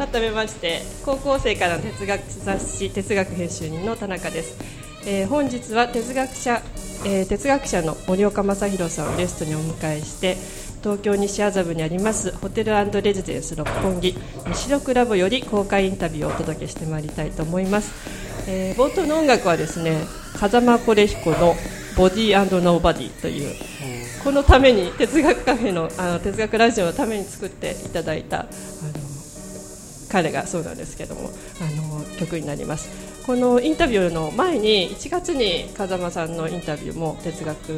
[0.00, 4.56] 改めまして高校生からの哲学雑誌哲学編集人の田中です、
[5.06, 6.62] えー、本日は哲学者、
[7.04, 10.38] えー、哲学者の森岡正弘さんをゲストにお迎えして
[10.82, 14.16] 東京西麻布にありますホテルレジデンス六本木
[14.46, 17.92] 西六ラボより公開インタビューをお届けしてまいりたいと思います、
[18.48, 19.98] えー、冒頭の音楽はですね
[20.38, 21.54] 風間コレヒコの
[21.98, 23.54] ボディーノーバディという
[24.24, 29.09] このために哲学カフェのあの哲学ラジオのために作っていただいたあの
[30.10, 32.88] 彼がそうなんですけどもあの曲になります。
[33.26, 37.68] このインタビューの前に1月に風間さんのインタビューも哲学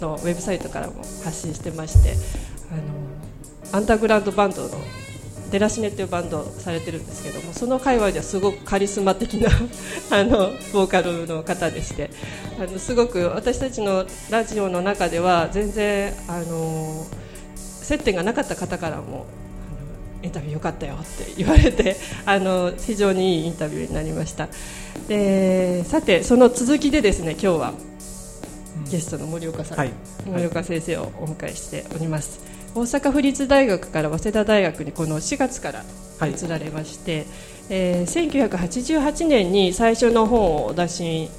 [0.00, 2.16] のウェブサイトからも発信してまして
[2.70, 4.70] あのアンダーグラウンドバンドの
[5.50, 9.50] デラシネっていうバンドをされてるんですけどもその界隈ではすごくカリスマ的な
[10.10, 12.10] あのボーカルの方でして
[12.58, 17.06] あのすごく私たちのラジオの中では全然あの
[17.56, 19.26] 接点がなかった方からも
[20.22, 24.48] インタビュー良かったよって言われて あの非常にいいインタビューになりました。
[25.08, 27.74] でさてその続きでですね今日は
[28.90, 29.92] ゲストの森岡さん、はい、
[30.26, 32.40] 森岡先生をお迎えしております、
[32.74, 35.84] 大阪府立大学から早稲田大学にこの4月から
[36.28, 37.26] 移られまして、はい、
[37.70, 41.30] えー、1988年に最初の本をお出しに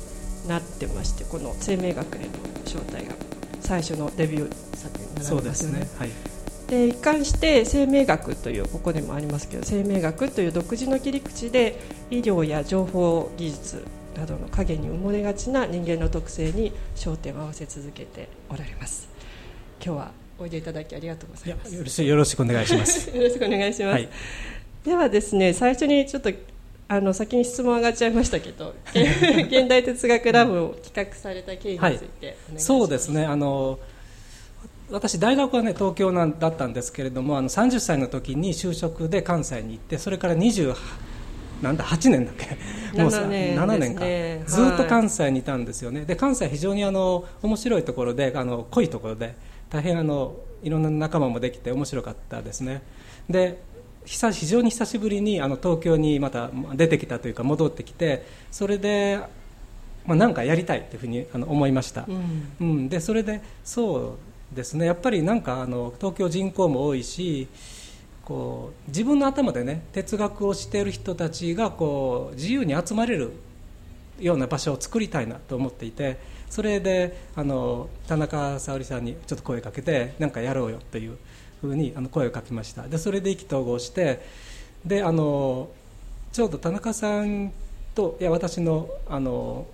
[0.47, 2.25] なってましてこの生命学への
[2.65, 3.13] 招待が
[3.61, 5.37] 最初のデビュー作になりますよね。
[5.37, 5.87] そうですね。
[5.97, 6.32] はい
[6.67, 19.09] で一貫して生命学というここでもありますけど生命学という独自の切り口で医療や情報技術などの影に埋もれがちな人間の特性に焦点を合わせ続けておられます。
[19.83, 22.03] 今日はおいでいただきありがとうございます。
[22.03, 24.09] よろしくお願いしますよろしくお願いします、はい、
[24.83, 26.31] ではですね最初にちょっと
[26.87, 33.25] あの先に質問上がっちゃいましたけど 現代哲学ラボを企画された経緯について、はい、そうですね。
[33.25, 33.79] あの
[34.93, 40.75] 私大学はね東京なんだったんですけれどもあの30歳の時に就職で関西に行ってそれから28
[41.63, 43.01] なんだ8年だっけ？
[43.01, 49.35] もう7年 ,7 年か、ね、ずっと関西にいたんですよね、で関西非常にあの面白いところであの濃いところで
[49.69, 52.83] 大変あのいろんな仲間もできて面白かったですね。
[53.29, 53.61] で
[54.05, 59.19] 非常に久しぶりにあの東京にまた出てきたというか戻ってきてそれで、
[60.05, 64.85] まあ、なんかやりたいというふうにあの思いました、うん、うん、でそれでそうですね。
[64.85, 67.47] やっぱりなんかあの東京人口も多いし
[68.25, 73.33] こう自分の頭でね哲学をしている人たちがこう自由に集まれる
[74.19, 76.17] ような場所を作りたいなと思っていて
[76.49, 81.17] それであの田中沙織さんにちょっと声かけて何かやろうよという
[81.61, 82.87] ふうにあの声をかけました。
[82.87, 84.25] でそれで意気投合して
[84.85, 85.69] であの
[86.31, 87.51] ちょうど田中さん
[87.95, 89.67] といや私のあの、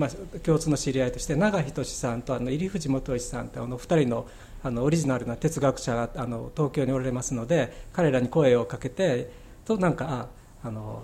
[0.00, 4.26] まあ、共通の知り合いとして永仁さんとあの入藤元義さんとあの2人の
[4.62, 9.30] あのオリジナルな哲学者があの東京におられますので彼らに声をかけて
[9.64, 10.28] となんか
[10.62, 11.02] ああの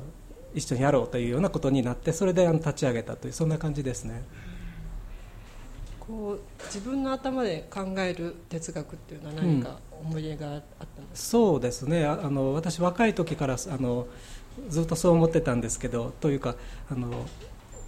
[0.54, 4.24] 一緒にやろうというようなことになってそれであの立ち上げたというそんな感じですね。
[6.00, 12.06] こう自分の頭で考える哲学っていうのは何か思い入れがあったんですか、うん、そうですね。
[12.06, 14.06] あの私若い時からあの
[14.68, 16.56] ずっとそう思ってたんですけどというか
[16.90, 17.26] あの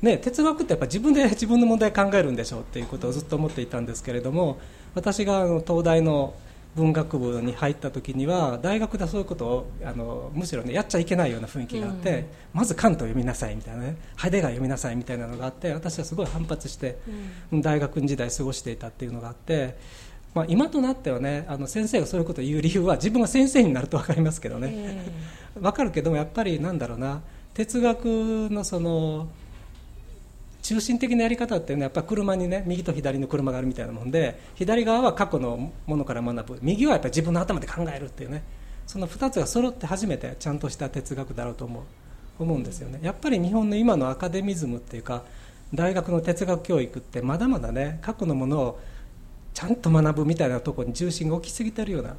[0.02, 4.58] ね、哲学ってやっぱ自分で 自分の問題考えるんでしょうっていうことをずっと思っていたんですけれども
[4.94, 6.34] 私があの東大の
[6.76, 16.98] 文学部に入った時には大学でそういうことをあのむしろ、ね、やっちゃいけないような雰囲気があって、うん、まずカントを読みなさいみたいなねハイデガー読みなさいみたいなのがあって私はすごい反発して、
[17.52, 20.08] うん、大学時代過ごしていたっていうのがあって。
[20.34, 27.22] まあ、今となってはねあの先生がそういうことを言う理由は自分が先生になると分かりますけどね、えー、分かるけどもやっぱりなんだろうな
[27.54, 28.04] 哲学
[28.50, 29.28] のその
[30.68, 36.58] 中心的なやり方っていうのはやっぱ車にね右と左の車があるみたいなもんで左側は過去のものから学ぶ。
[36.60, 38.42] 右はやっぱり自分の頭で考えるっていうね。
[38.86, 41.82] その2つが揃って初めてちゃんとした哲学だろうと思う。
[42.38, 42.98] 思うんですよね。
[43.02, 45.22] やっぱり日本の今のアカデミズムっていうか
[45.72, 48.80] 大学の哲学教育ってまだまだね過去のものを
[49.54, 52.14] ちゃんと学ぶみたいなところに重心が置きすぎてるような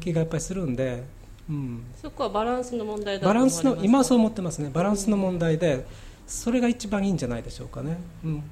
[0.00, 1.02] 気がやっぱりするんで、
[1.50, 4.70] うん、そこはバランスの問題だとバランスの今そう思ってますね。
[4.72, 5.84] バランスの問題で、
[6.32, 7.98] それが一番いいんじゃないでしょうかね。
[8.24, 8.42] うん、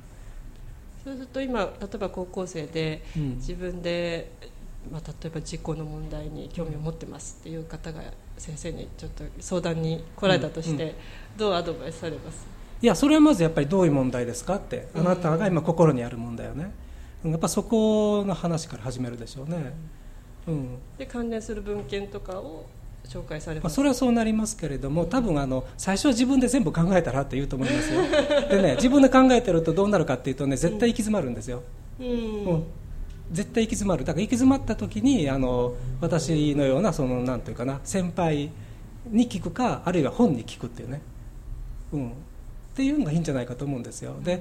[1.03, 3.03] そうすると今例えば高校生で
[3.37, 4.31] 自分で、
[4.93, 8.03] まあ、例えば事故の問題に興味を持ってますっていう方が
[8.37, 10.95] 先生にちょっと相談に来られたとして、
[11.37, 12.47] どうアドバイスされます？
[12.83, 16.71] いやそれはまずやっぱりどういう問題ですかってあなたが今心にある問題よね、
[17.25, 19.73] やっぱそこの話から始めるでしょうね、
[20.47, 22.67] うん、で関連する文献とかを
[23.11, 28.03] 紹介されまあ、それはそうなりますけれども多分あの最初は自分で全部考えたらって言うと思いますよ。
[28.49, 31.65] でね自分で考えてるとどうなるかっていうとね絶対行き詰まるんですよ、
[31.99, 32.11] うん、う
[32.59, 32.65] ん、
[33.33, 34.05] 絶対行き詰まる。
[34.05, 38.51] だから行き詰まった時にあの私のようなそのなんていうかな先輩
[39.11, 41.03] に聞くかあるいは本に聞くっていうね、
[41.93, 42.13] うん、っ
[42.77, 44.15] ていうのがいいんじゃないかと思うんですよ。
[44.23, 44.41] で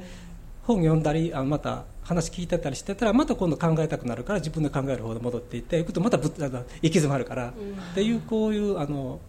[0.61, 7.53] 本読んだりあまた話聞いてたりしてたらまた今度考えたくなるから自分で考える方で戻っていっていくとまたぶあの行き詰まるから、うん、っ
[7.93, 9.19] ていうこういうあの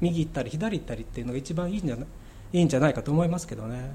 [0.00, 2.06] 右行ったり左行ったりっていうのが一番いいんじゃない
[2.54, 3.94] いいんじゃないかと思いますけどね、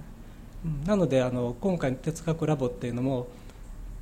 [0.63, 3.29] うん、なのであの今回の哲学ラボっていうのも、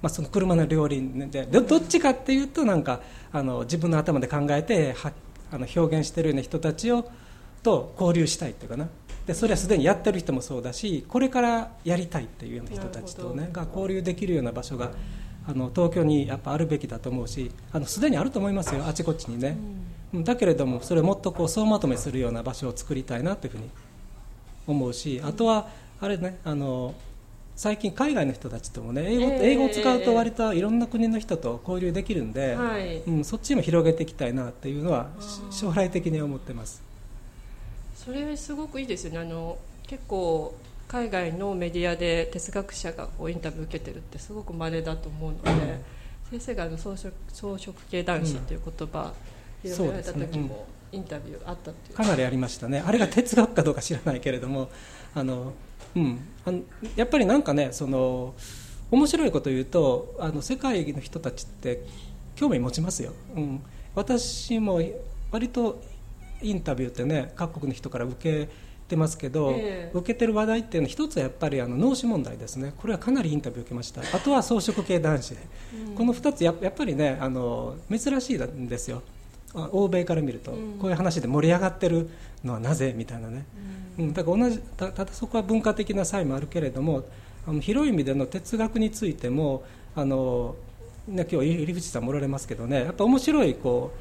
[0.01, 2.99] まあ、その車の両輪でどっちかっていうとなんか
[3.31, 5.13] あの自分の頭で考えては
[5.53, 7.09] あの表現してるような人たちを
[7.63, 8.89] と交流したいっていうかな
[9.27, 14.91] でそれはすでにやってる人もそうだしこれからやりたいっていうような人たちと、ね、が交流できるような場所が
[15.45, 19.57] あの東京にやっぱあるべきだと思うしあのすでにあると思いますよあちこちにね、
[20.13, 23.69] うん、だけれどもそれをもっとこう総まとめするような場所を作りたいなというふうに
[24.65, 25.67] 思うしあとは
[25.99, 26.95] あれねあの
[27.55, 35.07] 最近海外の人たちともね英語,、英語を使うと割といろんな国の人と交流できるんで、はい、うん、そっちも広げていきたいなっていうのは
[35.49, 36.86] 将来的に思ってます
[38.07, 39.19] それすごくいいですよね。
[39.19, 40.55] あの結構
[40.87, 45.59] 海外のメディアで哲学者がこうインタビュー受けてるってすごく稀だと思うので、うん、
[46.31, 49.13] 先生があの草食草食系男子っていう言葉、
[49.65, 51.97] うん、広められた時も、インタビューあったっていう。
[51.97, 54.69] かなりありましたねあれが哲学かどうか知らないけれども
[55.13, 55.51] あの、
[55.93, 56.61] うん、あの
[56.95, 58.35] やっぱりなんかねその
[58.89, 61.83] 面白いこと言うとあの世界の人たちって
[62.37, 63.61] 興味持ちますよ、うん、
[63.95, 64.79] 私も
[65.29, 65.81] 割と
[66.41, 68.49] インタビューってね各国の人から受け
[68.87, 72.73] てますけど、えー、受けてる話題っていうのは一つはやっぱりあの脳死問題ですね。
[72.77, 74.01] これはかなりインタビュー受けました。
[74.01, 75.35] あとは草食系男子、
[75.87, 79.01] うん、この2つややっぱりねあの珍しいんですよ。
[79.71, 82.09] 欧米から見ると、こういう話で盛り上がってる
[82.43, 83.45] のはなぜみたいなね、
[83.97, 87.05] うん、だから同じただそこは文化的な差異もあるけれども
[87.47, 89.63] あの広い意味での哲学についても
[89.95, 90.55] あの、
[91.07, 93.99] ね、今日入口さんもおられますけどねやっぱ面白いこう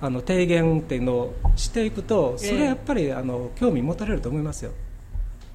[0.00, 4.72] あの提言っていうのをしていくとそれはやっぱり、あの興味持たれると思いますよ。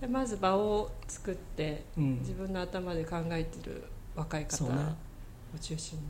[0.02, 3.84] でまず場を作って、うん、自分の頭で考えてる
[4.16, 4.70] 若い方を
[5.60, 6.06] 中心に。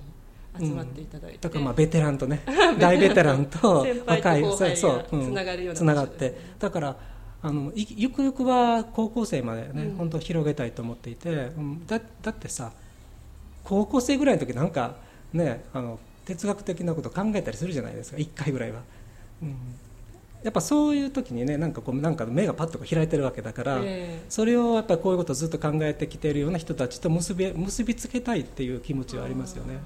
[0.58, 2.42] 集まっていただいて、うん、だからまあベテランとね
[2.80, 6.36] 大ベテランと若いそうそうつながるようなつながって。
[6.58, 6.98] だから
[7.42, 12.74] あのゆくゆくは高校生までね、うん、本当広げたいと思っていて、うん、だだってさ
[13.64, 14.96] 高校生ぐらいの時なんか
[15.32, 16.00] ねあの
[16.30, 18.18] 哲学的なこと考えたりするじゃないですか。
[18.18, 18.82] 1回ぐらいは、
[19.42, 19.56] うん、
[20.44, 29.80] やっぱそういう時にねなんかこうなんか目がパッと開いてるわけだから、えー、それをやっぱりこういうことをずっと考えてきているような人たちと結び結びつけたいっていう気持ちはありますよね。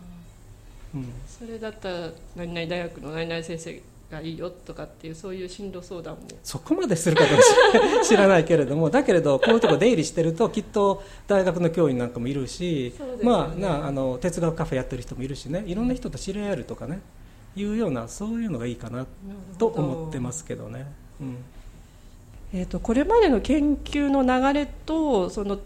[1.27, 3.81] それだったら何々大学の何々先生
[4.13, 6.21] がいいよとかっていうそういう進路相談も。
[6.43, 7.37] そこまでするかどう
[7.99, 17.01] か知らないけれどもだけれどこういうとこ出入りしてるときっと大学の教員なんかもいるし、ね、まあなあの哲学カフェやってる人もいるしねいろんな人と知り合えるとかね
[17.55, 19.05] いうようなそういうのがいいかな
[19.57, 20.91] と思ってますけどね。
[21.19, 21.37] うん。
[22.55, 25.57] えーと、これまでの研究の流れとその、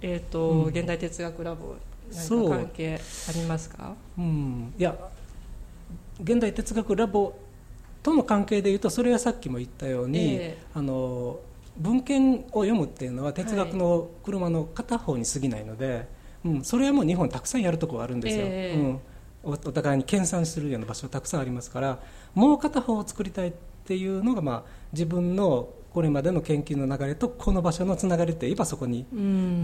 [0.00, 1.76] えーと、うん、現代哲学ラボ
[2.12, 3.94] 何か関係ありますか？
[4.18, 4.96] う、ん、いや
[6.20, 7.32] 現代哲学ラボ
[8.06, 11.40] との関係でいうとそれはさっきも言ったように、えー、あの
[11.76, 16.06] 文献を読むっていうのは哲学の車の片方に過ぎないので、はい、
[16.44, 18.80] うん、それはもう日本たくさんやるところあるんですよ、えー、
[19.44, 21.98] うん、お互いに研鑽するような場所たくさんありますから
[22.32, 23.52] もう片方を作りたいっ
[23.84, 29.04] ていうのが、まあ、自分のこれまでの研究の流れとこの場所のつながりって言えばそこに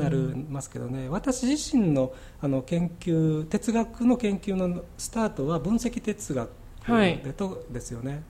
[0.00, 0.16] なり
[0.48, 1.08] ますけどね。
[1.10, 8.22] 私自身のあの研究哲学の研究のスタートは分析哲学でとですよね。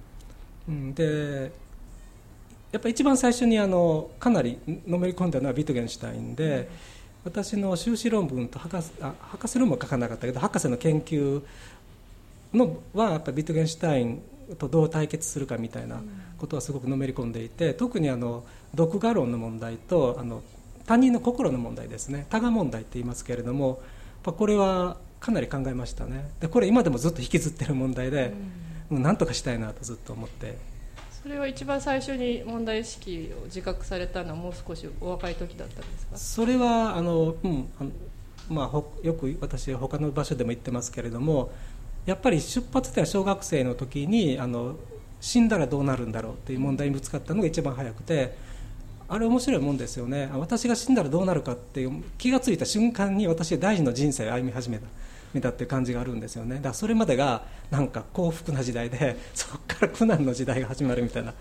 [0.68, 1.52] うん、で
[2.70, 6.70] やっぱ一番最初にあのかなりのめり込んだのはビトゲンシュタインで、
[7.24, 11.42] 私の修士論文と博士あ博士論文は書かなかったけど博士の研究
[12.52, 14.22] のはやっぱビトゲンシュタイン
[14.58, 16.00] とどう対決するかみたいな
[16.38, 18.44] ことはすごくのめり込んでいて特にあの
[18.74, 20.42] 独画論の問題とあの
[20.86, 22.26] 他人の心の問題ですね。
[22.28, 23.80] 多我問題って言いますけれども
[24.24, 26.28] これはかなり考えましたね。
[26.40, 28.32] でこれ今でもずっと引きずってる問題で、
[28.90, 30.58] うん、なんとかしたいなとずっと思って。
[31.22, 36.16] それは一番最初に問題意識を自覚されたのはもう少しお若い時だったんですか？
[36.16, 37.90] それはあの、うんあの
[38.50, 41.52] まあ、よく私他の場所でも言ってますけれども
[42.04, 44.74] やっぱり出発点は小学生の時にあの
[45.20, 48.36] 死んだらどうなるんだろうっていう問題にぶつかったのが一番早くて
[49.08, 50.28] あれ面白いもんですよね。
[50.34, 54.86] 私が死んだらどうなるかっていう気が付いた瞬間に私は大事な人生を歩み始めた
[55.34, 56.56] 見たっていう感じがあるんですよね。
[56.56, 61.34] だからそれまでがなんか幸福な時代で そこから苦難の時代が始まるみたいな、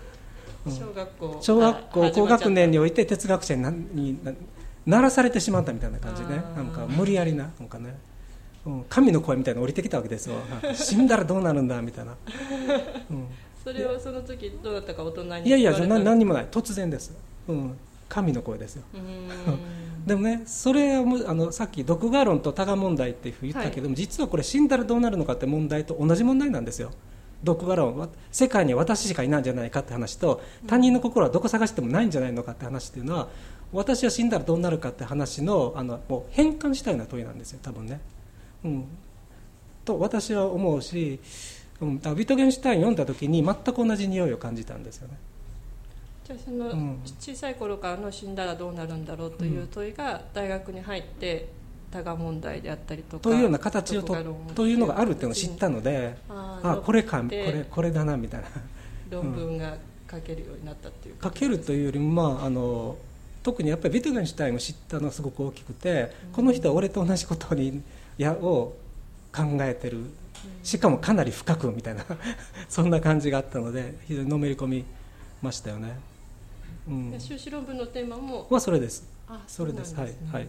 [0.66, 4.18] うん、小学校小学校高学年において哲学者に
[4.86, 6.42] ならされてしまったみたいな感じね。
[6.56, 7.96] なんか無理やりななんかね。
[8.88, 10.36] 神の声みたいなの降りてきたわけですよ。
[10.74, 12.14] 死んだらどうなるんだみたいな、
[13.10, 13.26] うん、
[13.62, 15.48] それはその時どうだったか大人に。
[15.48, 16.46] いやいや何にもない。
[16.46, 17.12] 突然です、
[17.48, 17.76] うん、
[18.12, 18.82] 神の声ですよ。
[20.06, 26.90] でもねそれはもうあのさっき毒ガ論と多賀問題っていうふうに言ったけども、実はこれ死んだらどうなるのかって問題と同じ問題なんですよ。
[27.42, 33.28] 毒ガ論は世界には私しかいないんじゃないかって話と他人の心はどこ探してもないんじゃないのかって話っていうのは
[33.72, 38.00] 私は死んだらどうなるかって話のあのもう変換したような問いなんですよ多分ね、
[38.64, 38.84] うん、
[39.84, 41.18] と私は思うし、
[41.80, 45.14] うん、ビトゲンシュタイン読んだ時に全く同じ匂いを感じたんですよね
[46.24, 47.00] じゃあそのうん。
[47.20, 51.48] 小さい頃からの死んだらどうなるんだろうという問いが大学に入って
[51.90, 54.16] 多賀問題であったりとかというような形をと
[54.54, 58.48] というのがあるっていうのを知ったので、あーあこれかこでれこれだなみたいな。
[59.10, 59.76] 論文が
[60.10, 62.96] 書けるようになったっていう書けるというよりも、まあ、あの
[63.42, 67.82] 特にやっぱりビトゲンシュタインを知ったのがすごく大きくて、この人は俺と同じことに
[68.16, 68.74] やを
[69.34, 70.04] 考えてる。
[70.64, 72.04] しかもかなり深くみたいな。
[72.68, 74.84] そんな感じがあったので非常にのめり込み
[75.42, 75.98] ましたよね、
[76.88, 77.10] うん。
[77.10, 79.08] で、修士論文のテーマもはそれです。
[79.28, 79.94] あそれです。
[79.94, 80.48] はいはい。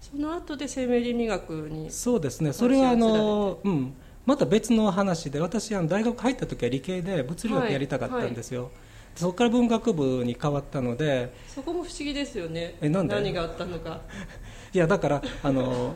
[0.00, 2.52] その後で生命倫理学にそうですね。
[2.52, 3.94] それはあの、うん、
[4.26, 8.70] また別の話で私あの大学入った時は理系で物理学やりたかったんですよ、
[9.14, 12.74] そこから文学部に変わったのでそこも不思議ですよね。
[12.80, 13.14] えなんで？
[13.14, 14.00] 何があったのか。
[14.74, 15.94] いやだからあの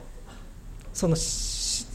[0.92, 1.20] そのし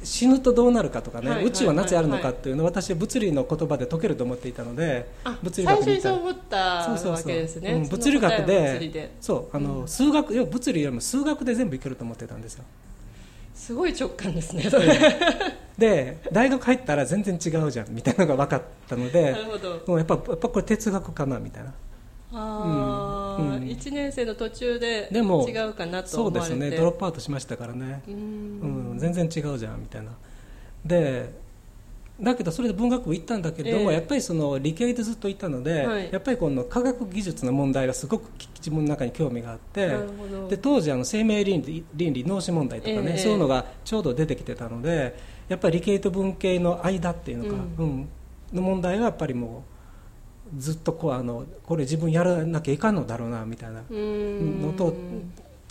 [0.03, 7.11] 死ぬとどうなるかとかね、はいはい宇宙はなぜあるのかっていうのを私は物理の言葉で解けると思っていたのであ物理最学に行った初にそう思ったそうそうそう。
[7.13, 9.11] わけですねうん物理学で。
[9.19, 12.63] そうあの、数学いや物理よりも数学で全部いけると思ってたんですよ。
[13.53, 14.87] すごい直感ですねそれ。
[15.77, 19.83] で大学入ったら全然違うじゃんみたいなのが分かったのでなるほど。
[19.87, 21.69] もうやっぱやっぱこれ哲学かなみたいな。
[21.69, 21.73] あ
[22.33, 23.47] あ、うん。
[23.55, 26.61] うん1年生の途中ででも違うかなとそうで思われて。
[26.67, 26.77] すね。
[26.77, 28.01] ドロップアウトしましたからね。
[28.07, 28.95] うーうん。
[28.95, 30.11] ん、全然違うじゃんみたいな。
[30.85, 31.39] で
[32.21, 33.97] だけどそれで文学部行ったんだけれども、ええ。
[33.97, 36.09] やっぱりその理系でずっといたので、はい。
[36.11, 39.87] やっぱりこの科学技術の問題がすごく自分の中に興味があって
[40.49, 43.17] で当時あの生命倫理倫理脳死問題とかね、ええ。
[43.17, 45.17] そういうのがちょうど出てきてたので
[45.49, 48.09] やっぱり理系と文系の間っていうのか、ううん。
[48.53, 49.70] の問題はやっぱりもう
[50.57, 53.83] ずっとこうあのこれ自分やらなきゃいかんのだろうなみたいな。
[53.89, 54.93] のと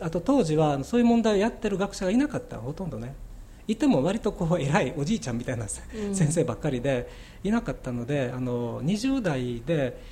[0.01, 3.15] あと当時はそういう問題をやってる学者がいなかったほとんどね。
[3.69, 7.09] いても割とこう偉いおじいちゃんみたいな先生ばっかりで
[7.45, 10.03] いなかったのであの20代で、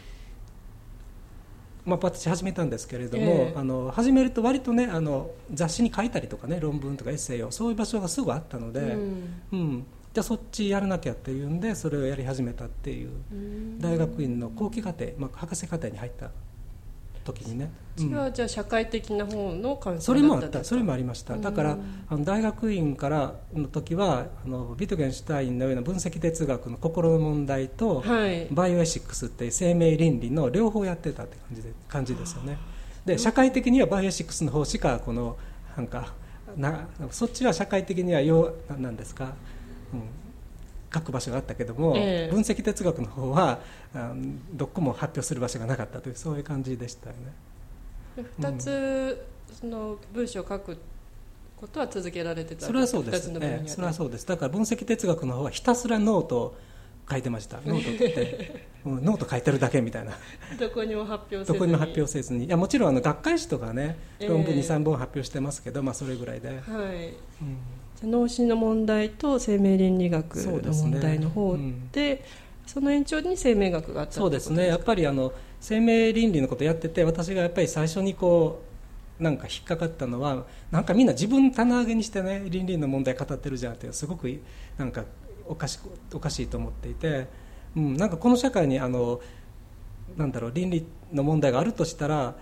[1.84, 3.58] まあ、私始めたんですけれども、ええ。
[3.58, 9.42] あの始めると割とねあの雑誌に書いたりとかね論文とかエッセイをそういう場所がすぐあったので、うん。
[9.52, 9.86] うん
[10.18, 16.32] じゃあそっちやらなきゃっていうんでそれをやり始めたっていううん大学院の後期課程、まあ、博士課程に入った
[17.24, 17.70] 時にね。
[17.98, 21.36] うんそれはじゃあ社会的な方の関そ心れもあった、それもありました。
[21.36, 32.58] だからうん、あの大学院からの時は、あのビトゲンシュタインのような分析哲学の心の問題と、はいバイオエシックスっていう生命倫理の両方やってたって感じで感じですよね。
[33.04, 35.36] で、社会的にはバイオエシックスの方しかこの
[35.76, 36.14] なんか
[36.56, 39.34] なそっちは社会的にはようななんですか？
[39.92, 40.02] うん
[40.92, 42.32] 書く場所があったけども、ええ。
[42.32, 43.60] 分析哲学の方は
[44.54, 48.24] どこも発表する場所がなかったというそういう感じでしたよね。
[48.40, 49.26] 2つ
[49.60, 50.78] その文章を書く
[51.56, 54.26] ことは続けられてたそれはそうで二す、ええそれはそうです。
[54.26, 56.56] だから分析哲学の方はひたすらノートを
[57.10, 57.60] 書いてました。
[57.66, 60.12] ノートって、うんノート書いてるだけみたいな。
[60.58, 61.58] どこにも発表せずに。
[61.58, 62.44] どこにも発表せずに。
[62.46, 64.28] いやもちろんあの学会誌とかねええ。
[64.28, 66.58] 論文23本発表してますけど、まあ、それぐらいで、はい。
[66.58, 67.58] うん
[68.02, 71.90] 脳死の問題と生命倫理学の問題の方うん。
[71.90, 72.24] で
[72.66, 74.66] その延長に生命学があったそうですね。
[74.66, 78.62] やっぱりあの生命倫理のことやってて私がやっぱり最初にこ
[79.20, 84.40] うなんか引っかかったのはなんかみんな自分棚上げにしてね倫理の問題語ってるじゃんってすごく
[84.76, 85.04] なんか
[85.48, 87.26] おかしくおかしいと思っていて、
[87.74, 89.20] うん、なんかこの社会にあの
[90.16, 92.36] なんだろう倫理の問題があるとしたら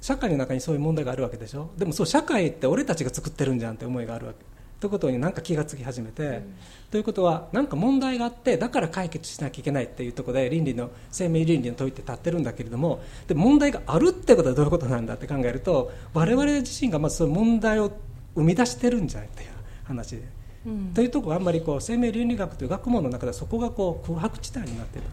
[0.00, 1.70] 社会の中にそういう問題があるわけでしょ？
[1.76, 4.38] でもそう社会って俺たちが作ってるんじゃんって思いがあるわけ
[4.80, 6.42] ということになんか気がつき始めて、
[6.90, 17.92] ということは何か問題があってだから解決しなきゃいけないっていうところで倫理の生命倫理の問いって立ってるんだけれどもで問題があるってことはどういうことなんだって考えると我々自身がまずその問題を
[18.34, 19.50] 生み出してるんじゃないっていう
[19.84, 20.22] 話で。
[20.66, 20.92] うん。
[20.94, 25.06] というところはあんまりこう生命倫理学という学問の中ではそこがこう空白地帯になっている、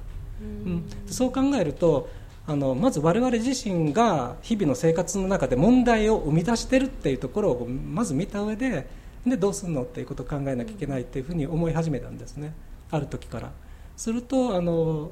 [0.66, 0.84] うん。
[1.08, 2.10] そう考えると
[2.48, 8.88] あのまず我々自身が日々の生活の中で問題を生み出してるっていうところをまず見た上で
[9.30, 12.54] でどうするのっていうことを考えなきゃいけないっていうふうに思い始めたんですね。
[12.92, 13.52] ある時から。
[13.96, 15.12] するとあの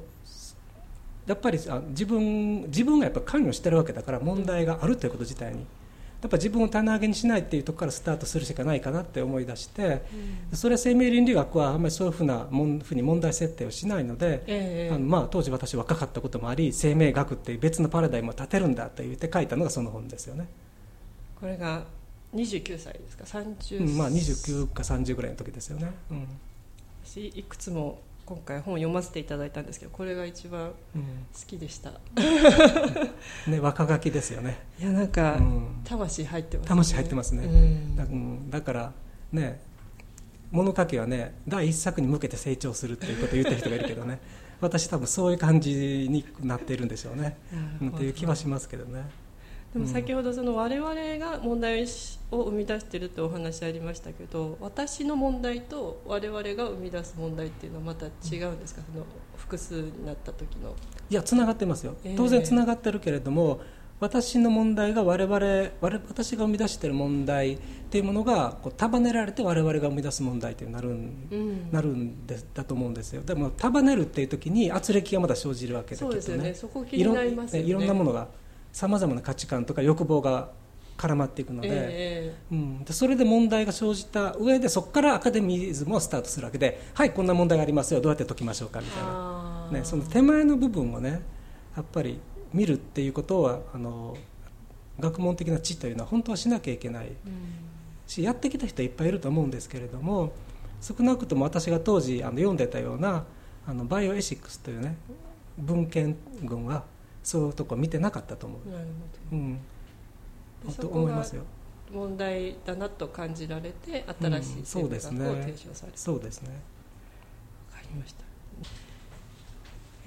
[1.26, 5.66] やっぱりあ自分自分がやっぱ関与してるわけだから問題があるということ自体に。
[6.28, 10.04] っぱ自分を棚上げにしないっていうところからスタートするしかないかなって思い出して、
[10.52, 20.48] うん、それは生命倫理学はあんまりそういうふうなもんふうに問題設定をしないので、えー、あのまあ、当時私若かったこともあり生命学っていう別のパラダイムを立てるんだと言って書いたのがその本ですよね。
[21.40, 21.84] これが
[22.36, 26.27] 29歳ですか？30、うん、まあ29か30ぐらいの時ですよね、うん、
[27.04, 30.74] 私いくつも今回本を読ませていただいたんですけどこれが一番好
[31.46, 34.58] きでした、うん、ね若書きですよね。
[34.80, 36.70] いやなんか、うん、魂入ってますね。
[36.70, 38.94] 魂入ってますね、うん、だだから
[39.32, 39.62] ね
[40.51, 44.20] 物書きはね第一作に向けて成長するっていうことを言ってる人がいるけどね。
[44.62, 47.38] 私多分そういう感じになっているんでしょうね、
[47.82, 49.04] うん、っていう気はしますけどね
[49.75, 51.86] でも先ほどその我々が問題
[52.32, 58.82] を生み出しているとお話ありましたけど私の問題と我々が生み出す問題っていうのはまた違うんですか？
[58.89, 59.05] その
[59.36, 60.74] 複数になった時の。
[61.10, 61.96] いやつながってますよ。
[62.15, 65.72] 当然つながってるけれども、えー私の問題が我々
[66.10, 67.58] 私が生み出している問題っ
[67.89, 73.22] ていうものがこう束ねられて我々が生み出す問題となるん、うん、なるんでだと思うんですよ。
[73.22, 76.53] でも束ねるっていう時に圧力がまだ生じるわけでそうですよね。
[76.53, 78.27] そこ気になりますよねいろんなものが
[78.75, 80.50] さまざまな価値観とか欲望が
[80.98, 91.22] 絡まっていくのでえー、うん、でそれで問題が生じた上でそこからアカデミズムをスタートするわけではいこんな問題がありますよどうやって解きましょうかみたいな、ね、その手前の部分をね
[91.77, 92.20] やっぱり
[92.53, 94.17] 見るっていうことはあの
[95.00, 97.15] 学問的な知というのは本当はしなきゃいけない、うん、
[98.05, 100.34] しやってきた人はいっぱいいると思うんですけれども
[100.82, 103.24] 少なくとも私が当時あの読んでたような
[103.65, 104.98] あのバイオエシックスというね
[105.58, 106.84] 文献群は
[107.25, 108.70] そういうとこ見てなかったと思う。
[108.70, 108.86] なる
[109.32, 109.60] ほど、うん、
[110.75, 111.41] と思いますよ。
[111.91, 116.50] 問題だなと感じられて新しい生活を提唱された、うん、そうですね。
[117.72, 118.24] わかりました。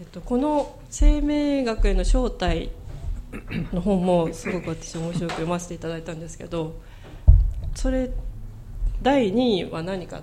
[0.00, 2.70] えっとこの生命学への正体
[3.72, 6.76] の本もすごく私面白く読ませていただいたんですけど、
[7.74, 8.12] それ
[9.02, 10.22] 第2位は何か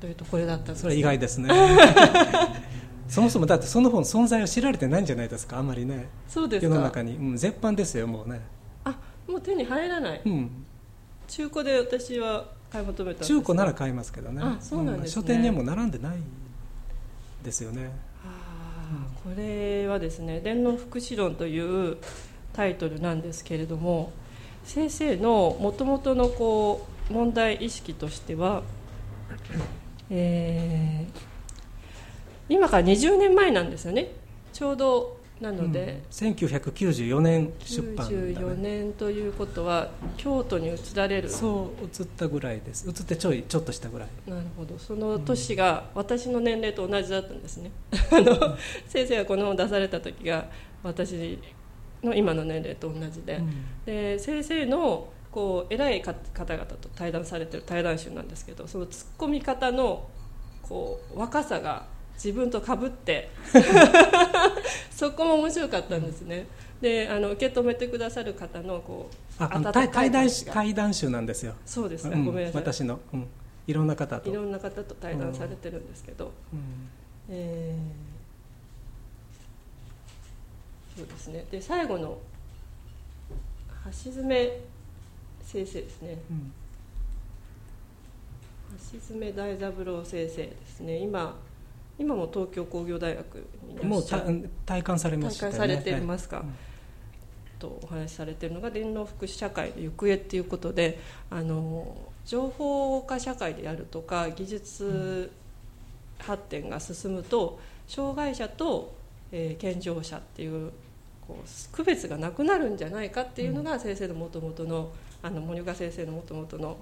[0.00, 0.82] というとこれだったんです。
[0.82, 1.48] それ意外ですね。
[3.10, 6.08] そもそもだってその本存在を知られてないんじゃないですかあんまりね。
[6.28, 8.40] そうです世の中に、うん、絶版ですよもうね。
[8.84, 8.96] あ
[9.26, 10.50] もう手に入らない、うん、
[11.26, 14.40] 中古で私は買い求めた中古なら買いますけどね。
[14.42, 15.20] あそうなんです、ね。
[15.20, 16.18] うん、書店にはもう並んでない
[17.42, 17.90] ですよね。
[18.24, 21.58] あ、これはですね「電脳福祉論」とい
[21.92, 21.96] う
[22.52, 24.12] タイトルなんですけれども
[24.64, 28.62] 先生のもともとのこう問題意識としては、
[30.10, 31.29] えー、
[32.50, 34.08] 今から20年前なんですよね。
[34.52, 41.30] ちょうどなので、うん、1994年出版、ね、94年ということは京都に移られる。
[41.30, 42.86] そう移ったぐらいです。
[42.86, 44.08] 移ってちょいちょっとしたぐらい。
[44.26, 44.78] なるほど。
[44.78, 48.56] その年が私の年齢と同じだったんですね、あの
[48.88, 50.48] 先生がこの本を出された時が
[50.82, 51.38] 私
[52.02, 53.36] の今の年齢と同じで。
[53.36, 60.08] うん、で先生のこう偉い方々と対談されてる対談集なんですけどそのツッコミ方の
[60.62, 61.86] こう若さが
[62.22, 63.30] 自分とかぶって。
[64.92, 66.46] そこも面白かったんですね、
[66.82, 69.08] であの受け止めてくださる方のこ
[69.40, 71.54] うあ対対談対談集なんですよ。
[71.64, 72.04] そうです。
[72.04, 72.62] ね、うん、ごめんなさい。
[72.62, 73.26] 私の、うん、
[73.66, 74.28] いろんな方と。
[74.28, 76.60] いろんな方と対談されてるんですけど、うん、
[77.30, 81.46] えー、そうですね。
[81.50, 82.18] で最後の
[84.04, 84.60] 橋爪
[85.42, 86.18] 先生ですね、
[88.92, 90.98] 橋爪大三郎先生ですね。
[90.98, 91.38] 今
[92.00, 94.04] 今も東京工業大学にもう
[94.64, 95.52] 体感されましたね。
[95.52, 96.46] 体感されてますか、はい、
[97.58, 105.30] とお話しされているのが電脳福祉社会の行方っていうことであの情報化社会であるとか技術
[106.18, 108.94] 発展が進むと障害者と、
[109.30, 110.72] えー、健常者っていう
[111.28, 114.90] こう区別がなくなるんじゃないかっていうのが先生のもともとの
[115.22, 116.78] あの森岡先生のもともとの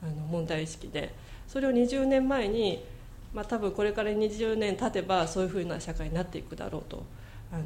[0.00, 1.12] あの問題意識で
[1.48, 2.84] それを20年前に
[3.32, 7.04] まあ、多分これから20年経てばそういうふうな社会になっていくだろうと。
[7.52, 7.64] あの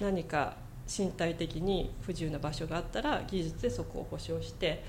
[0.00, 4.82] 何か身体的に不自由な場所があったら技術でそこを保障して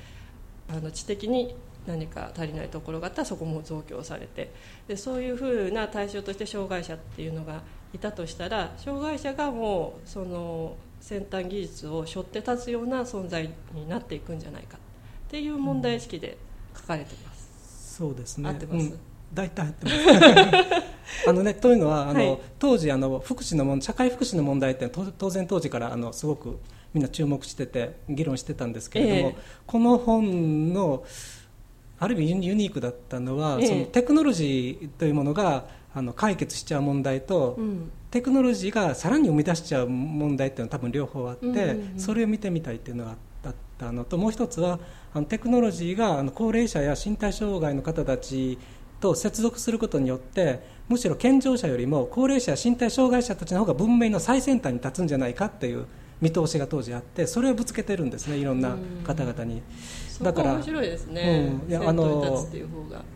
[0.69, 1.53] あの知的に
[1.85, 4.51] 何か足りないところがあったらそこも増強されて。
[4.87, 7.61] でそういうふうな対象として障害者っていうのが
[7.93, 14.79] いたとしたら障害者がもうその先端技術を背負って立つような存在になっていくんじゃないかっ
[15.29, 16.37] ていう問題意識で
[16.75, 17.95] 書かれてます。
[17.97, 18.49] そうですね。
[18.49, 20.91] 合ってます、うん大体入ってます。
[21.27, 26.59] あのね、というのはあの、はい、当時あの福祉の問社会福祉の問題って当然当時からあのすごく
[26.93, 29.35] みんな注目してて議論してたんですけれども、えー、
[29.67, 31.03] この本の
[31.99, 41.59] ある意味ユニークだったのは、えー、そのテクノロジーというものがあの解決しちゃう問題と、うん、テクノロジーがさらに生み出しちゃう問題っていうのは多分両方あって、うんうん
[41.93, 44.79] うん、それを見てみたいっていうのがあったったのともう一つは
[45.13, 48.59] あのテクノロジーがあの高齢者や身体障害の方たち
[49.01, 55.85] と接続することによってむしろ健常者よりも高齢者や身体障害者たちの方が文明の最先端に立つんじゃないかっていう
[56.21, 59.61] 見通しが当時あってそれをぶつけてるんですねいろんな方々に。
[60.21, 62.47] だから面白いですね、うん、いやあの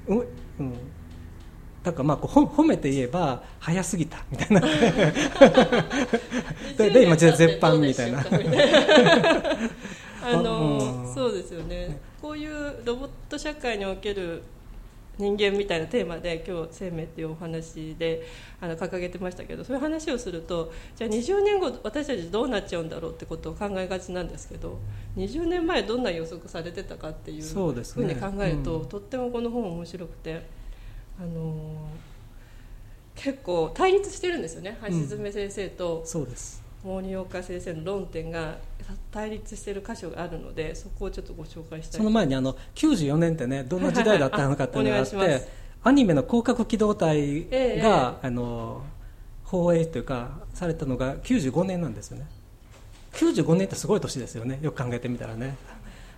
[0.07, 0.19] うん、
[0.59, 0.73] うん。
[1.83, 4.61] だからまあこう褒めて言えば早すぎたみたいな。
[6.77, 8.25] で今絶版みたいな。
[10.23, 11.99] あの、うん、そうですよね。
[12.19, 14.41] こういうロボット社会における
[15.17, 18.27] 人間みたいなテーマで今日生命っていうお話で
[18.59, 24.79] あの掲げてましたけどそういう話をするとじゃあ20年後私たちどうなっちゃうんだろうってことを考えがちなんですけど
[25.17, 27.61] 20年前どんな予測されてたかっていうふ
[28.01, 30.65] うに考えると、ねうん、とってもこの本面白くて。
[31.17, 31.89] あの
[33.15, 38.57] 結構対立してるんですよね橋爪先生と、そうです森岡先生の論点が
[39.11, 41.97] 対立している箇所があるのでそこをちょっとご紹介したい。
[41.97, 45.47] その前にあの94年ってねどんな時代だったのかっていうのがあって
[45.83, 48.83] アニメの広角機動隊が、えー、あの
[49.43, 52.27] 放映というかされたのが95年なんですよね。
[53.13, 55.55] 95年ってすごい年ですよねよく考えてみたらね。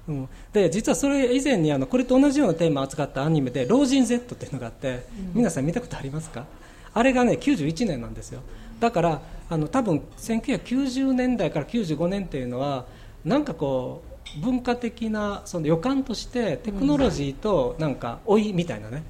[0.09, 6.45] うん、で実はそれ以前にあのこれと同じようなテーマを扱ったアニメで「老人 Z」っていうのがあって、皆さん見たことありますか？
[6.93, 8.41] あれがね91年なんですよ。
[8.79, 12.85] だからあの多分1990年代から95年っていうのは
[13.23, 14.03] なんかこ
[14.37, 19.03] う文化的なその予感としてテクノロジーとなんか老いみたいなね、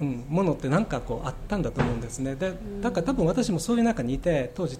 [0.00, 2.36] うん、ものってなんかこうあったんだと思うんですね。
[2.36, 4.78] でだから多分私もそういう中にいて当時、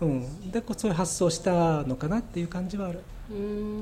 [0.00, 3.00] うん、でそういう発想したのかなっていう感じはある。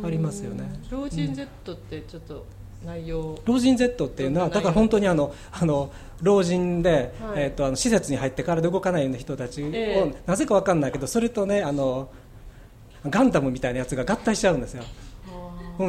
[0.04, 0.68] ありますよね。
[0.90, 2.44] 老人 Z ってちょっと
[2.84, 5.90] 内容、老人 Z っていうのはだから本当にあのあの
[6.22, 12.08] 老人で、はい、えーと、あの施設に入って体動かないような人たちを、えー、なぜか分かんないけどそれとねあの
[13.08, 14.82] ガンダムみたいなやつが合体しちゃうんですよ。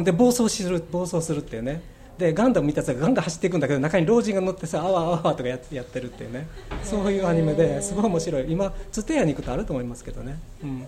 [0.04, 1.82] で暴走する暴走するっていうね。
[2.18, 6.46] でガンダム見たやつがガンガン走っていくんだけど中に老人が乗ってさあわあわとかややってるっていうね
[6.82, 10.86] そういうアニメですごい面白い今ツテヤに行くとあると思いますけどね、うん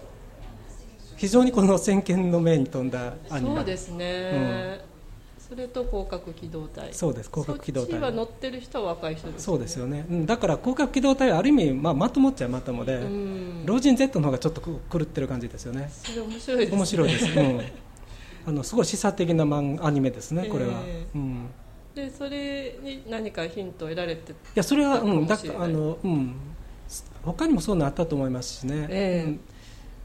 [1.22, 4.91] 非常にこの先見の目に富んだアニメそうですね、うん、
[5.52, 6.94] それと広角機動隊。
[6.94, 8.00] そうです広角機動隊。
[8.00, 15.90] は乗ってる人は若い人です、ね、そうですよね、うん、だから広角機動隊はある意味、まあ、まともっちゃまともで、うん、老人 Z の方がちょっと狂ってる感じですよね。
[15.92, 17.60] それ面白いです、ね、面白いです、うん、
[18.48, 21.46] あのすごい示唆的なマンアニメですねこれは、えー、うん。
[21.94, 26.34] でそれに何かヒントを得られていやそれは、うん、だあの、うん、
[27.22, 29.40] 他にもそういうのあったと思いますしね、えー、うん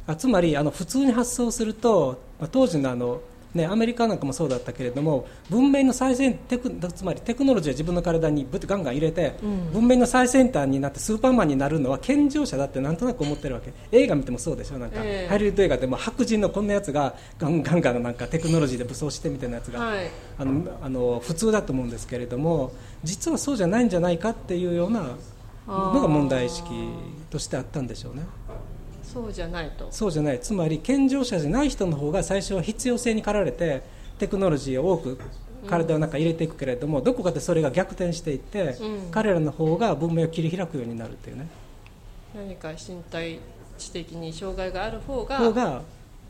[0.08, 3.20] あつまりあの普通に発想すると、まあ、当時のあの、
[3.58, 13.74] ね、アメリカなんかもそうだったけれども文明の最先テクつまりテクノロジーを自分の体にガンガン入れて、うん、文明の最先端になってスーパーマンになるのは健常者だってなんとなく思ってるわけ。
[13.92, 14.78] 映画見てもそうでしょ？
[14.78, 22.72] なんか、えー、ハリウッド映画でも白人のこんなやつがガンガンガンなんかテクノロジーで武装してみたいなやつが、はい、あのあの普通だと思うんですけれども
[23.04, 25.02] 実はそうじゃないんじゃないかっていうような
[25.68, 26.70] のが問題意識
[27.30, 28.24] としてあったんでしょうね。
[29.18, 29.88] そうじゃないと。
[29.90, 30.40] そうじゃない。
[30.40, 33.82] つまり健常者じゃない人の方が最初は必要性に駆られて
[34.20, 35.20] テクノロジーを多く
[35.68, 41.48] 体の中に入れていくけれども、うん、どこかでそれが逆転していって、うん、彼らの方が文明を切り開くようになるっていうね。
[42.36, 43.40] 何か身体
[43.80, 45.82] 知的に障害がある方が方が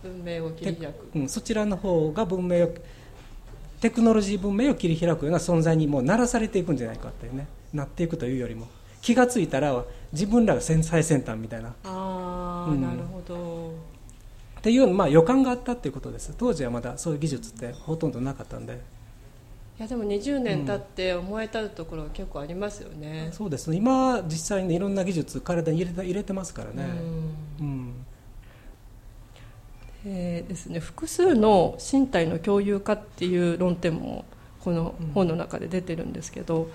[0.01, 2.69] 文明を切り開く、うん、そちらの方が文明を
[3.81, 7.47] テクノロジー文明を切り開くような存在にもうならされていくんじゃないかっていうね。
[7.73, 8.67] なっていくというよりも。
[9.01, 11.69] 気が付いたら自分らが最先端みたいな。
[11.83, 13.71] ああ、うん、なるほど。
[14.59, 16.33] っていう、まあ、予感があったっていうことです。
[16.37, 18.81] 当時はまだそういう技術ってほとんどなかったんで。
[19.79, 23.77] いやでも20年経って思い至るところは結構ありますよね、うん、そうですね。
[23.77, 26.83] 今実際にいろんな技術体に入れて入れてますからね。
[27.59, 27.93] うん、うん。
[30.05, 34.25] えーですね、複数の身体の共有化っていう論点も
[34.61, 36.69] この本の中で出てるんですけど、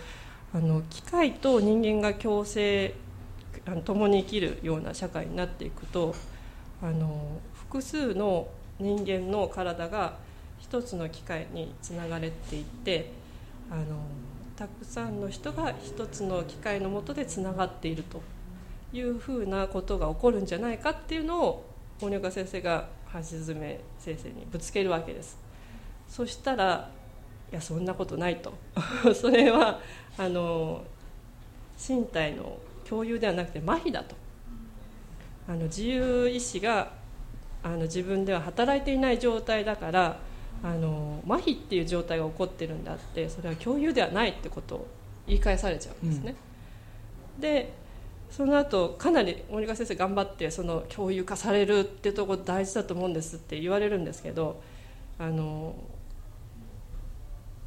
[0.54, 2.94] あの機械と人間が共生
[3.66, 6.14] あの共に生きるような社会になっていくと
[6.82, 8.48] あの複数の
[8.78, 10.18] 人間の体が
[10.58, 13.10] 一つの機械につながれていって
[13.70, 13.84] あの
[14.56, 18.20] たくさんの人が一つの機械のもとでつながっていると
[18.92, 21.64] いうふうなことが起こるんじゃないかっていうのを
[22.00, 25.38] 大岡先生が橋爪先生にぶつけるわけです。
[26.08, 26.90] そしたら
[27.50, 28.52] いやそんなことないと
[29.14, 29.80] それは
[30.18, 30.84] あの
[31.78, 32.58] 身体の
[32.92, 34.14] 共有ではなくて麻痺だと
[35.48, 36.92] あの自由意志が
[37.62, 40.18] あの自分では働いていない状態だから
[40.62, 44.88] あの麻痺っていう状態が起こってるんだってそれは共有ではないってことを
[45.26, 46.34] 言い返されちゃうんですね。
[47.36, 47.72] うん、で
[48.30, 54.60] その後かなり森川先生頑張ってその共有化されるってところ大事だと思うんですって言われるんですけど
[55.18, 55.74] あの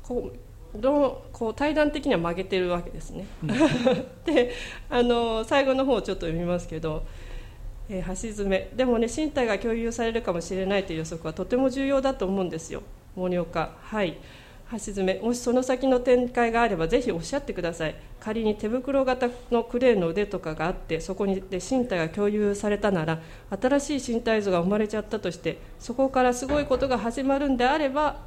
[0.03, 0.37] こう
[0.77, 3.25] どうこう対談的には曲げてるわけですね。
[3.43, 3.49] うん、
[4.25, 4.51] で
[4.89, 7.03] あの最後の方をちょっと読みますけど
[7.89, 8.69] 「えー、橋爪。
[8.75, 12.81] でもね身体が共有されるかもしれないという予測はとても重要だと思うんですよ。
[13.15, 14.17] 森岡はい。
[14.71, 15.19] 橋爪。
[15.21, 17.95] もしその先の展開があればぜひおっしゃってください。
[18.19, 23.21] 仮に手袋型のクレーンの腕とかがあってそこにで身体が共有されたなら
[23.61, 28.23] 新しい身体図が生まれちゃったとしてそこからすごいことが始まるんであれば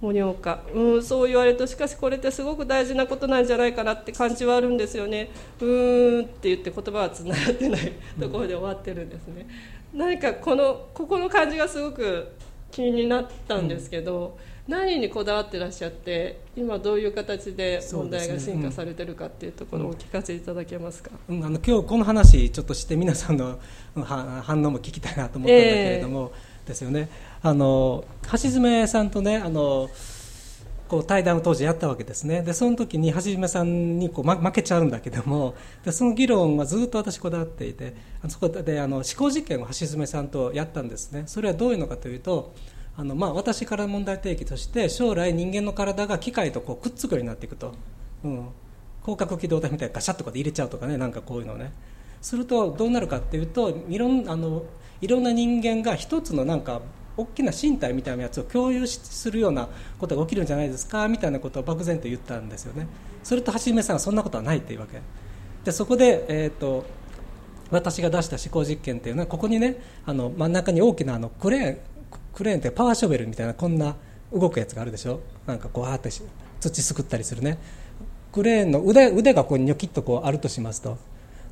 [0.00, 5.30] 森岡うんそう言われるとしかしこれってすごく大事なことなんじゃないかなって感じはあるんですよね。
[5.60, 9.46] うーんって言って言葉はつながってないところで終わってるんですね、
[9.92, 12.32] 何かこのここの感じがすごく
[12.70, 23.58] 気になったんですけど、うん何にこだわってらっしゃって今どういう形で問題が進化されてるかっていうところをお聞かせいただけますか、うん、あの今日この話ちょっとして皆さんの
[23.96, 27.08] 反応も聞きたいなと思ったんだけれども、えー、ですよね
[27.42, 29.88] あの橋爪さんとねあの
[30.88, 32.42] こう対談を当時やったわけですね。
[32.42, 41.24] でその時に橋爪さんにこう、ま、負けちゃうんだけどもでその議論はずっと私こだわっていてあそこであの思考実験を橋爪さんとやったんですね。
[41.26, 42.54] それはどういうのかというと
[42.96, 47.74] あの、まあ、私から問題提起として将来人間の体が機械とこうくっつくようになっていくと、
[48.24, 48.48] うん、
[49.02, 51.72] 広角機動隊みたいにガシャッとかで入れちゃうとかねなんかこういうのね。
[52.20, 54.64] するとどうなるかっていうといろんあの
[55.00, 56.82] いろんな人間が一つのなんか
[57.18, 62.86] 大きな身体みたいなやつを共有するようなことが起きるんじゃないですかみたいなことを漠然と言ったんですよね。
[63.24, 65.00] それと橋爪さんはそんなことはないっていうわけ。
[65.64, 66.86] でそこで、えーと、
[67.70, 69.76] 私が出した思考実験っていうのはここにね
[70.06, 71.78] あの真ん中に大きなあのクレーン
[72.32, 73.96] クレーンってパワーショベルみたいなこんな
[74.32, 75.20] 動くやつがあるでしょ。
[75.46, 76.10] なんかこうあって
[76.60, 77.58] 土すくったりするね。
[78.32, 80.98] クレーンの腕腕がこうニョキッとこうあるとしますと。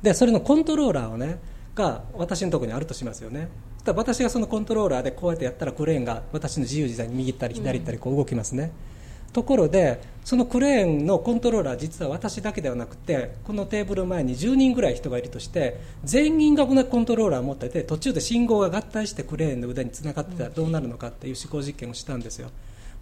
[0.01, 1.39] でそれのコントローラーをね
[1.75, 3.49] が私のところにあるとしますよね。
[3.93, 8.97] 私がそのコントローラーでこうやってやったらクレーンが私の自由自在に右行ったり左行ったりこう動きますね、うん
[9.37, 22.49] ところでそのクレーンのコントローラー実は私だけではなくてこのテーブル前に10人ぐらい人がいるとして全員が同じコントローラーを持ってて途中で信号が合体してクレーンの腕につながってたらどうなるのかっていう思考実験をしたんですよ。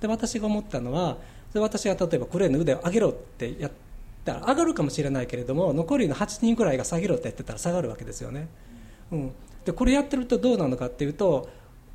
[0.02, 1.18] で私が思ったのは
[1.54, 3.72] 私が例えばクレーンの腕を上げろってやっ
[4.26, 8.50] たら上がるかもしれないけれども残りの8人ぐらいが下げろってやってたら下がるわけですよね、
[9.14, 9.32] うん、
[9.66, 11.50] でこれやってるとどうなのかっていうと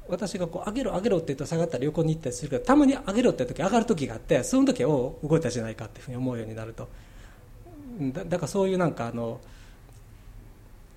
[0.08, 6.88] 私がこう上げろ上げろって言うと下がったり横に行ったりするけどたまに上げろって時上がる時があってその時お動いたじゃないかっていうふうに思うようになると。
[8.00, 9.40] だだからそういうなんかあの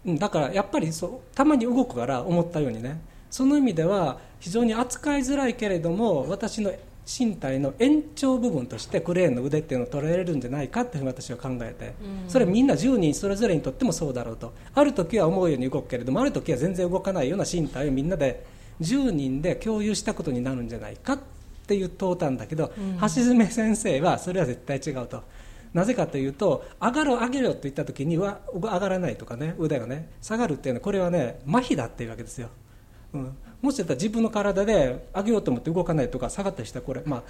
[0.05, 2.99] だからやっぱりそうたまに動くから思ったようにね。
[3.29, 6.71] その意味では非常に扱いづらいけれども私の
[7.05, 11.93] 身体の延長部分としてクレーンの腕っていうのを捉えられるんじゃないかっていうふうに私は考えて、
[12.27, 14.53] それみんな10人それぞれにとってもそうだろうと。
[14.73, 18.45] ある時は思うように動くけれどもある時は全然動かないような身体をみんなで
[18.81, 21.19] 10人で共有したことになるんじゃないかっ
[21.67, 25.23] ていう問うたんだけど、うん、橋爪先生はそれは絶対違うと。
[25.73, 32.49] なぜかというと上がろう上げろと言った時には上がらないとかね腕がね下がるっていうのはこれはね麻痺だっていうわけですよ、
[33.13, 37.23] うん、もしかったら自分の体で上げようと思って動かないとか下がったりしたらこれまあ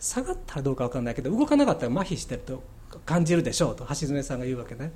[0.00, 2.62] 下がったらどうか分かんないけど動かなかったら麻痺してると
[3.06, 4.90] 感じるでしょうと橋爪さんが言うわけね、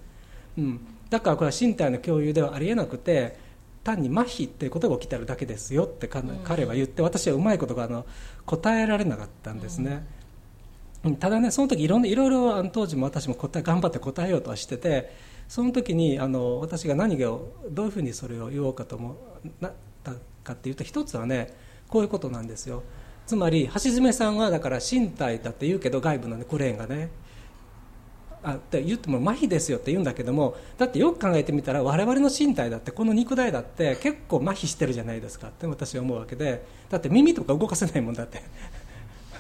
[0.59, 3.39] うん、だからこれは身体の共有ではありえなくて
[3.85, 8.05] 単に麻痺っていうことが起きてるだけですよって彼は言って私はうまいことがあの
[8.45, 10.05] 答えられなかったんですね、
[11.05, 15.15] うん、ただねその時いろんないろいろあの当時も私も答え頑張って答えようとはしてて
[15.49, 19.17] その時にあの私が何をどういうふうにそれを言おうかと思
[19.61, 21.55] なったかっていうと一つはね
[21.89, 22.83] こういうことなんですよ。
[23.27, 27.11] つまり橋爪さんはだから身体だって言うけど外部の、ね、クレーンがね
[28.43, 38.43] あって言っても麻痺ですよって言うんだけどもだってよく考えてみたら我々の身体だってこの肉体だって結構麻痺してるじゃないですかって私は思うわけでだって耳とか動かせないもんだって。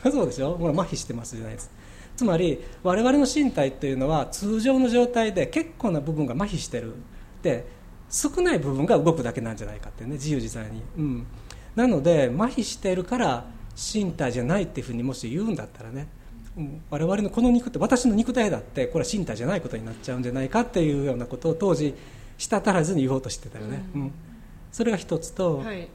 [0.10, 0.56] そうでしょ？
[0.56, 1.70] ほら麻痺してますじゃないです。
[2.16, 6.94] つまり我々の身体っていうのは通常の状態で結構な部分が麻痺してる。
[7.42, 7.66] で
[8.10, 11.26] 少ない部分が動くだけなんじゃないかってね自由自在に、うん、
[11.76, 13.44] なので麻痺しているから
[13.76, 16.08] 身体じゃないっていうふうにもし言うんだったらね
[16.90, 21.94] 我々のこの肉って私の肉体だってこれは身体じゃないことになっちゃうんじゃないかっていうようなことを当時
[22.36, 24.12] した足らずに言おうとしてたよね、うん、うん、
[24.72, 25.88] それが一つと、はい、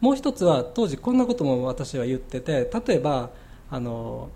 [0.00, 3.30] もう一つは当時こんなことも私は言ってて例えば
[3.70, 4.30] あの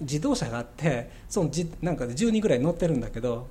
[0.00, 3.46] 自動車があってそのじなんかで10人ぐらい乗ってるんだけど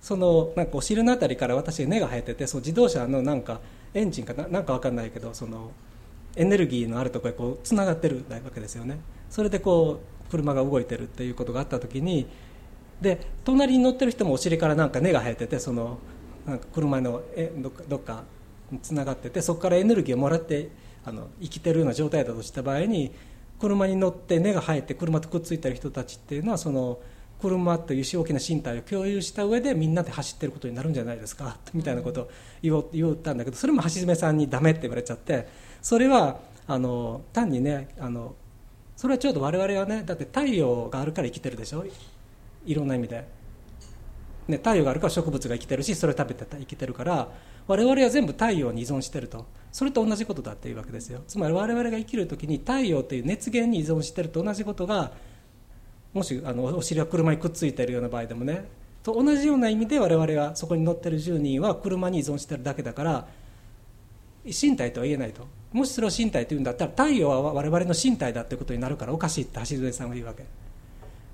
[0.00, 3.60] そのなんかお尻の辺りから私根が生えててその自動車のなんか
[3.94, 5.70] エンジンかななんか分かんないけどその
[6.36, 8.98] エネルギーのあるところへこうつながってるわけですよね。
[9.30, 12.26] それでこう車が動いてるっていうことがあった時に
[13.00, 15.98] で隣に乗ってる人もお尻からなんか根が生えててその
[16.46, 18.24] なんか車のえどっかどっか
[18.82, 20.70] つながっててそこからエネルギーをもらって
[21.04, 23.12] あの生きてるような状態だとした場合に
[23.60, 26.98] 車に乗って根が生えて車とくっついてる人たちっていうのはその
[27.40, 32.30] 車という大きな身体を共有した上でみんなで走ってることになるんじゃないですかみたいなことを
[32.62, 35.46] 言言ったんだけどそれも橋爪さんにダメって言われちゃって
[35.82, 38.34] それはあの単にねあの
[38.96, 41.84] それはちょうど我々はねだって太陽があるから生きてるでしょ？
[42.64, 43.28] いろんな意味で、
[44.48, 47.28] ね、太陽があるから植物が生きてるしそれを食べて生きてるから
[47.66, 49.44] 我々は全部太陽に依存してると。
[49.72, 51.20] それと同じことだっていうわけですよ。
[51.28, 55.12] つまり我々が生きる時に太陽という熱源に依存してると同じことが
[56.16, 58.64] もしあのお尻が車にくっついているような場合でもね。
[59.02, 63.26] と同じような意味で我々はそこに乗ってる10人は車に依存してるだけだから
[64.44, 65.46] 身体とは言えないと。
[65.72, 70.44] もしそれを身体と言うんだったら太陽は我々の身体だってことになるからおかしいって橋爪さんは言うわけ。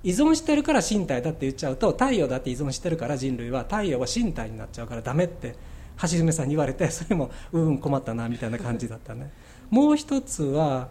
[0.03, 5.55] 依存してるから身体だって言っちゃうと太陽だって依存してるから人類は太陽は身体になっちゃうからダメって
[6.01, 9.31] 橋爪さんに言われてそれもうん困ったなみたいな感じだったね。
[9.71, 10.89] もう一つは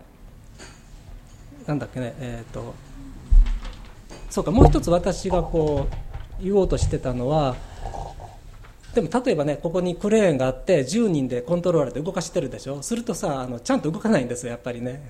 [1.67, 2.73] なんだっけねえっ、ー、と
[4.31, 5.87] そうかもう一つ私がこ
[6.39, 7.55] う言おうとしてたのは
[8.95, 12.81] でも例えばねここにクレーンがあって10人でコントローラーで動かしてるでしょ？
[12.81, 15.01] するとさあのちゃんと動かないんですよやっぱりね。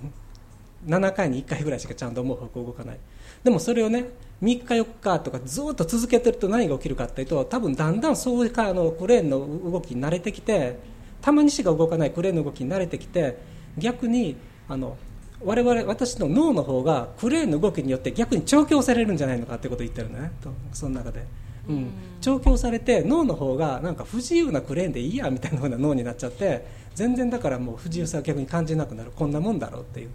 [0.88, 2.98] 7回に1回ぐらいしかちゃんと思う方向動かない。
[3.44, 4.06] でもそれをね
[4.42, 10.80] 3日4日とかずっと続けてると何が起きるかっていうと多分だんだんそういうあのクレーンの動きに慣れてきて
[11.22, 13.38] たまにしか動かないクレーンの動きに慣れてきて
[13.78, 14.36] 逆に
[14.68, 14.98] あの
[15.44, 20.32] 我々私の脳の方がクレーンの動きによって逆に調教されるんじゃないのかってことを言ってるね。
[20.42, 21.26] とその中で、
[21.68, 29.12] うん、調教されて脳の方がなんか不自由なクレーンでいいやみたいなふうな脳になっちゃって全然だからもう不自由さは逆に感じなくなる。
[29.16, 30.10] こんなもんだろうっていう、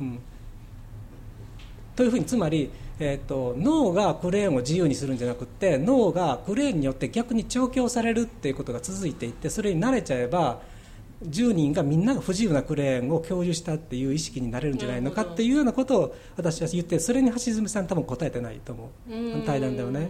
[0.00, 0.18] うん、
[1.94, 10.60] というふうにつまり、えーと、脳がクレーンを自由にするんじゃなくて脳がクレーンによって逆に調教されるっていうことが続いていってそれに慣れちゃえば
[11.26, 20.08] 10人がみんなが不自由なクレーンを共有したっていう意識になれるんじゃないのかっていうようなことを私は言ってそれに橋爪さん多分答えてないと思う対談ではね。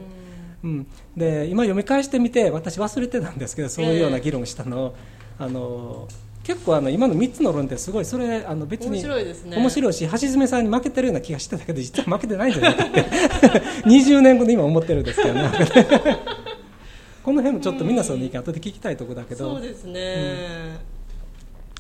[0.63, 4.87] うん、で今読み返してみて私忘れてたんですけどそういうような議論をしたの。
[4.87, 4.95] を、
[5.39, 6.09] あの
[6.43, 13.05] 結構あの今の3つの論ってすごいそれあの別に面白いです、ね、面白いし橋爪さんに負けてるような気がしてたけど実は負けてないんじゃないかって。
[13.85, 15.51] 20年後で今思ってるんですけどね。
[17.23, 19.57] この辺もちょっと皆さんの意見後で聞きたいところだけど。
[19.57, 20.98] そうですね、うん、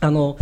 [0.00, 0.36] あの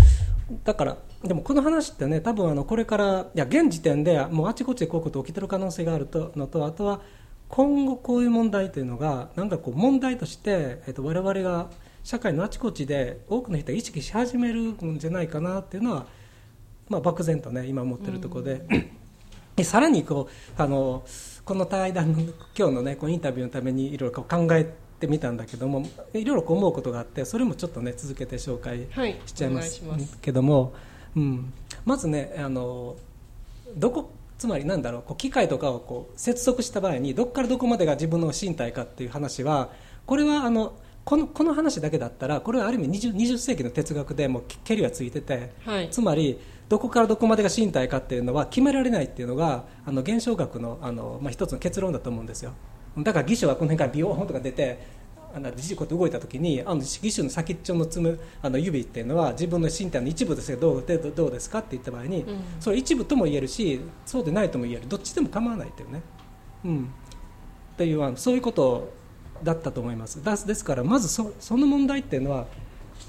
[0.64, 7.00] だからでもこの話ってね多分あのこれからいや現時点でもうあちこちでこういうこと起きてる可能性があるとのとあとは
[7.48, 11.68] 今後こういう問題というのがなんかこう問題として、えっと、我々が
[12.02, 16.06] 社会のあちこちで多くの人が意識し始めるんじゃないかなっていうのは、
[16.88, 18.62] まあ、漠然とね今思ってるところで、
[19.56, 21.04] うん、さらにこうあの
[21.44, 22.20] この対談の
[22.56, 28.86] 今日のねこうインタビューのためにいろいろ考えてみたんだけどもいろいろ思うことがあってそれもちょっとね続けて紹介
[29.26, 29.82] しちゃいます
[30.20, 30.74] けども、
[31.16, 31.52] うん、
[31.84, 32.96] まずねあの
[33.76, 39.70] どこつまりなんだろうこう機械とかをこう接続した場合にどこからどこまでが自分の身体かっていう話は
[40.06, 52.52] これはあのこのこの話だけだったらこれはある意味 20, 20世紀の哲学でもけりはついてて、はい、つまりどこからどこまでが身体かっていうのは決められないっていうのがあの現象学のあの、まあ、一つの結論だと思うんですよ
[52.98, 54.96] だから義手はこの辺からビヨーンとか出て
[55.34, 61.58] あのジジコって動いた時にあの義手の先っちょのつむあの指っていうのは自分の身体の一部ですがどうどどうですか？
[61.58, 64.88] って言った場合に、うん、それ一部とも言えるしそうでないとも言える。
[64.88, 66.00] どっちでも構わないっていうね、
[66.64, 66.84] うん、
[67.74, 68.90] っていうあのそういうこと
[69.42, 70.22] だったと思います。
[70.46, 72.46] ですからまずそその問題っていうのは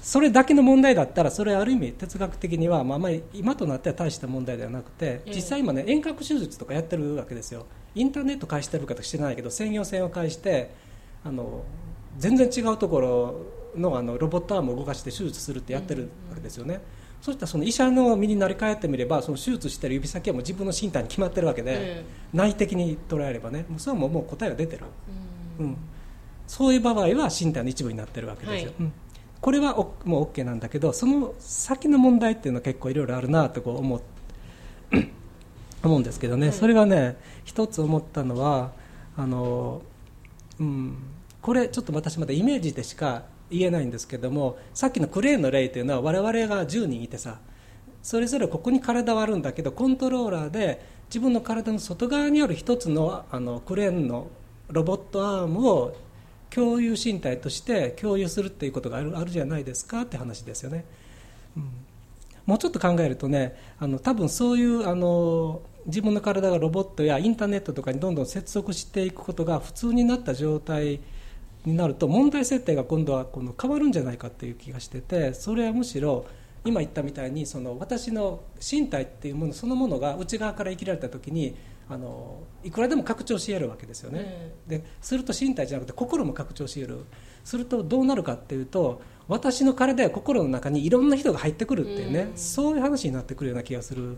[0.02, 10.74] それだけの問題だったらそれある意味哲学的には、まあ、あまり今となっては大した問題ではなくて実際今ね遠隔手術とかやってるわけですよインターネット介してるかとしてないけど専用線を介して
[11.24, 11.64] あの
[12.18, 13.46] 全然違うところ
[13.76, 16.84] のあのロボットアームを動かして手術するってやってるわけですよね、うんうん、
[17.20, 24.84] そうしたらその医者の身になり替えてみればその手術してる指先はもう自分の身体に決まってるわけで、内的に捉えればねそれはもう答えが出てる、
[25.58, 25.76] うん、うん。
[26.46, 28.80] そういう場合は身体の一部になってるわけですよ、はい。
[28.80, 28.92] うん、
[29.40, 29.74] これは
[30.04, 34.00] もう OK なんだけどその先の問題っていうのは結構いろいろあるなとこう思
[35.82, 38.72] 思うんですけどね、はい、それがね一つ思ったのは
[39.16, 39.82] あの、
[40.58, 40.96] うん、
[41.40, 47.38] これちょっと私まだイメージでしか言えないんですけどもさっきのクレーンの例というのは我々が10人いてさ
[48.02, 54.28] それぞれここに体はあるんだけどコントローラーで自分の体の外側にある一つのあのクレーンの
[54.68, 55.96] ロボットアームを
[56.50, 60.84] 共有身体として共有するっていうことがあるあるじゃないですかって話ですよね、
[61.56, 61.70] うん、
[62.48, 71.00] もうちょっと考えるとねあの多分そういうあの自分の体がロボットやインターネットとかにどんどん接続していくことが普通になった状態
[71.66, 76.24] になると問題設定が今度はこの変わるんじゃないかっていう気がしててそれはむしろ
[76.64, 81.54] 今言ったみたいにその私の身体っていうものそのものが内側から生きられた時に
[81.90, 87.04] あのいくらでも拡張し得るわけですよね、ですると身体じゃなくて心も拡張し得る。
[87.44, 94.16] するとどうなるかっていうと私の体や心の中にいろんな人が入ってくるっていうね、うん、そういう話になってくるような気がする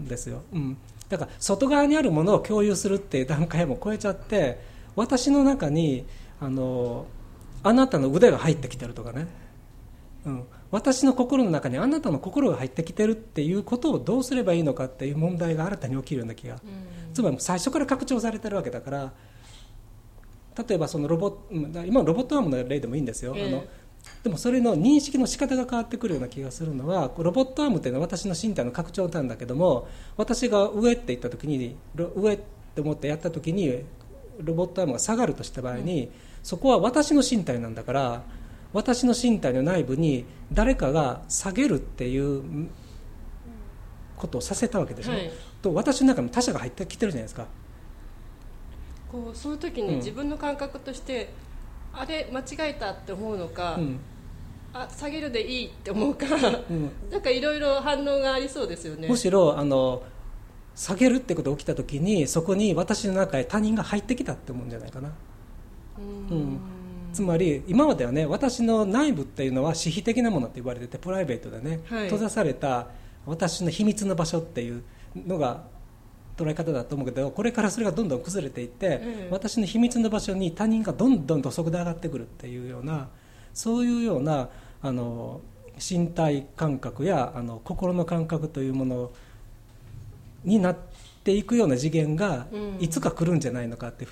[0.00, 0.76] んですよ、うん、
[1.08, 4.60] だから外側にあるものを共有するっていう段階も超えちゃって
[4.96, 6.04] 私の中に
[6.40, 7.06] あの
[7.62, 9.28] あなたの腕が入ってきてるとかね、
[10.26, 16.60] うん、私の心の中にあなたの心が入ってきてるっていうことをどうすればいいのかっていう問題が新たに起きるような気が、うん、
[17.14, 19.12] つまり最初から拡張されてるわけだから
[20.68, 23.64] 例えばそのロボ今のロボットアームの例でもいいんですよ、えー、あの
[24.22, 32.36] でもそれの認識の仕方が変わってくるような気がするのはロボットアームっていうのは私の身体の拡張なんだけども私が上って言った時に上っ
[32.74, 33.82] て思ってやった時に
[34.38, 36.10] ロボットアームが下がるとした場合に、うん、
[36.42, 38.22] そこは私の身体なんだから
[38.72, 42.68] 私の身体の内部に誰かが下げるっていう
[44.16, 45.30] ことをさせたわけでしょ、はい、
[45.62, 47.46] と私の中に他者が入ってきてるじゃないですか。
[49.10, 51.28] こうその時に自分の感覚として、うん、
[51.92, 53.98] あれ間違えたって思うのか、うん、
[54.72, 56.26] あ下げるでいいって思うか、
[56.70, 59.08] うん、 なんかいろいろ反応がありそうですよね。
[59.08, 60.02] むしろあの
[60.74, 65.12] 下げるってことが起きた時にそこに私の中へ他人が入ってきたって思うんじゃないかな。
[65.98, 66.58] うん。
[67.12, 72.88] つまり今まではね私の内部っていうのは私費的なものって言われててプライベートでね、はい、閉ざされた
[73.26, 74.82] 私の秘密の場所っていう
[75.16, 75.64] のが
[76.40, 83.08] 捉え方だと思うけどこれからそれがどんどん崩れていって、うん、私の秘密の場所に他人がどんどん土足で上がってくるっていうような
[83.52, 84.48] そういうような
[84.82, 85.40] あの
[85.78, 89.10] 身体感覚やあの心の感覚というもの
[90.44, 90.76] になっ
[91.24, 92.46] ていくような次元が
[92.80, 94.06] いつか来るんじゃないのかって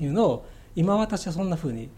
[0.00, 1.90] いうのを今私はそんなふうに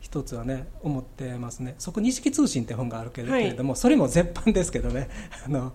[0.00, 1.76] 一つはね思ってますね。
[1.78, 5.08] そこに意識通信って本があるけれども、はい、それも絶版ですけどね。
[5.46, 5.72] あの、うん、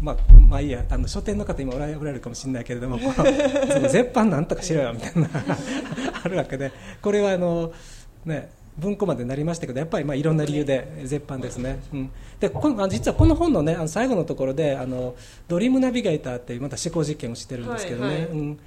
[0.00, 0.16] まあ、
[0.48, 0.84] まあいいや。
[0.88, 5.28] あの書店の方今おられるかもしれないけれども この絶版なんとかしろよみたいな
[6.24, 6.72] あるわけで。
[7.02, 7.72] これはあの
[8.24, 15.14] ね文庫までなりましたけどやっぱりまあいろんな理由で絶版ですね、うん、でこの実はこの本の,、ね、あの最後のところであの
[15.48, 18.58] ドリームナビゲーターっていうまた思考実験をしてるんですけどね、はいはい、うん、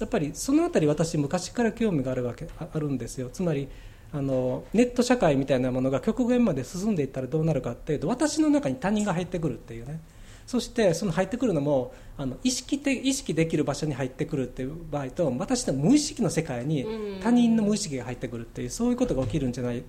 [0.00, 3.28] やっぱりその辺り私昔から興味があるわけあるんですよ。
[3.32, 3.68] つまり
[4.12, 10.00] あのネット社会みたいなものが極限まで進んでいったらどうなるかっていうと私の中に他人が入ってくるっていうね。
[10.46, 16.86] そしてその入ってくるのもあの意識的意識できる場所に入ってくるっていう場合と私の無意識の世界に
[17.20, 19.82] 他人の無意識が入ってくるっていうそういうことが起きるんじゃない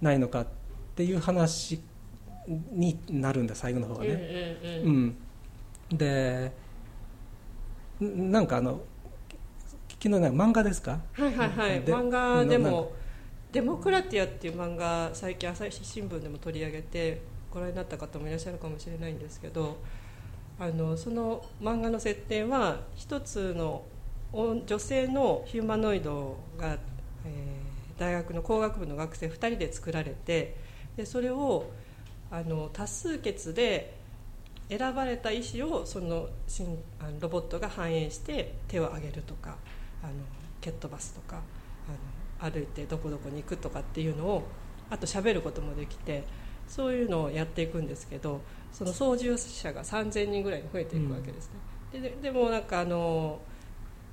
[0.00, 0.46] ないのかっ
[0.94, 1.80] ていう話
[2.70, 4.56] になるんだ最後の方はね。
[4.84, 5.16] うん、
[5.92, 6.52] で
[8.00, 8.82] なんかあの
[9.88, 11.00] 昨日ね漫画ですか？
[11.12, 11.82] はいはいはい。
[11.82, 12.92] 漫画でも
[13.54, 17.20] 「デモクラティア」っていう漫画最近朝日新聞でも取り上げて
[17.52, 19.76] ご覧になった方もいらっしゃるかもしれないんですけど
[20.58, 23.84] あのその漫画の設定は一つの
[24.32, 30.56] 女性のヒューマノイドが、えー、大学の工学部の学生2人で作られて
[30.96, 31.70] でそれを
[32.32, 33.96] あの多数決で
[34.68, 36.28] 選ばれた意思をその
[36.98, 39.54] あのロボットが反映して手を挙げるとか
[40.02, 40.12] あの
[40.60, 41.96] 蹴っ飛ばすとかあの
[42.50, 44.42] 歩いてどこどこに行くとかっていうのを
[44.90, 46.24] あと喋ることもできて
[46.68, 48.40] そういうのをやっていくんですけど
[48.72, 51.50] その操縦者が3000人ぐらいに増えていくわけです
[51.92, 53.38] ね、ででもなんかあの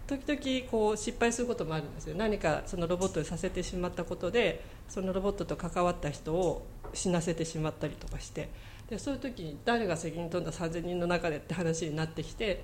[0.08, 2.16] 時々こう失敗することもあるんですよ。
[2.16, 8.50] 何かそのロボットにさせてしまったことでそのロボットと関わった人を死なせてしまったりとかして。
[8.90, 12.62] でそういう時に誰が責任取んだ3000人の中でって話になってきて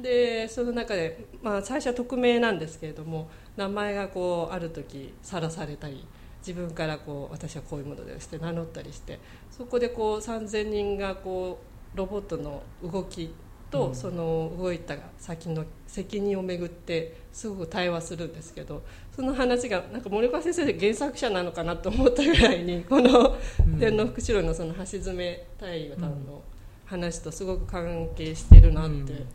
[0.00, 6.06] でその中で、まあ、最初は匿名なんですけれども名前がこうある時さらされたり
[6.46, 9.18] 自分からこう私はこういうものですって名乗ったりして
[9.50, 11.60] そこでこう3000人がこ
[11.94, 13.34] うロボットの動き
[13.72, 18.82] とその動いた先の責任をめぐってすごく対話するんですけど
[19.16, 23.36] その話がなんか森岡先生で原作者なのかなと思ったぐらいにこの
[23.80, 25.66] 天皇福祉郎のその橋爪太
[25.96, 26.42] 夫さんの
[26.84, 29.26] 話とすごく関係してるなってうん、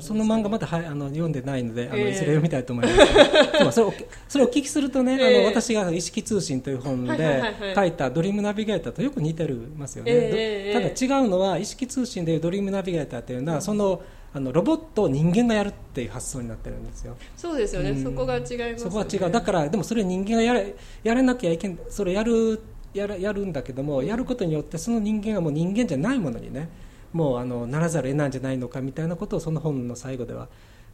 [0.00, 3.74] その漫画まだはあの読んでないのであの、いずれ読みたいと思います。
[3.74, 3.94] それを
[4.28, 7.42] それをお聞きするとね、えー、あの私が「意識通信」という本で
[7.74, 14.00] 書いた「ドリームナビゲーター」とよく似てるますよね、えー、ただ違うのは意識通信でいうドリームナビゲーターというのは、うん、その
[14.32, 17.16] あのロボットを人間がやるっていう発想になってるんですよ。
[17.36, 19.30] そうですよね、うん、そこが違います、ね、そこは違う。
[19.32, 22.60] だからでもそれ人間がやれやれなきゃいけんそれやる
[22.94, 26.68] やるやるんだけどもやることによってその人間がもう人間じゃないものにね
[27.12, 30.48] もうあのならざるを得ないんじゃないのかみたいなことをその本の最後では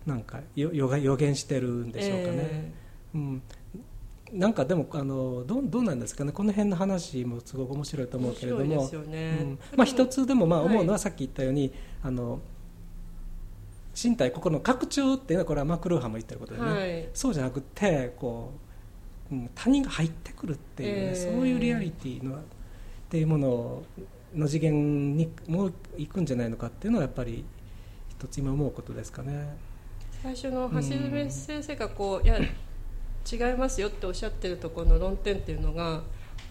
[0.06, 2.38] なんか予言してるんでしょうかね。
[2.40, 3.42] えー、うん。
[4.32, 6.32] なんかでもあのどうどうなんですかね。
[6.32, 8.90] この辺の話もすごく面白いと思うけれども、
[9.76, 12.40] まあ、一つでもまあはい思うのはさっき言ったように、あの
[14.00, 17.08] 身体心の拡張っていうのはこれはマクルーハンも言ってることでね、はい。
[17.14, 18.52] そうじゃなくてこ
[19.30, 22.38] う、うん、他人が入ってくるっていうね、えーそういうリアリティのっ
[23.08, 23.82] ていうもの
[24.36, 27.44] の次元にもう行くんじゃないのかっていうのはやっぱり
[28.08, 29.56] 一つ今思うことですかね。
[30.22, 36.02] 最初の橋爪先生がこういや違いますよっておっしゃってるところの論点っていうのが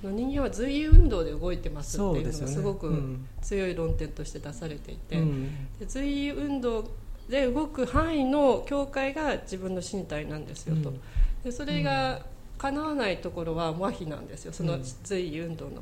[0.02, 3.28] 人間は随意運動で動いてますっていうのがすごくうん。
[3.42, 5.70] 強い論点として出されていて、うん。
[5.80, 6.90] で随意運動
[7.30, 11.02] で動く範囲の境界が自分の身体なんですよと、うん。
[11.44, 12.26] でそれが
[12.58, 14.54] 叶わないところは麻痺なんですよ。
[14.54, 14.84] そのうん。
[15.04, 15.72] 随意運動の。
[15.72, 15.82] うん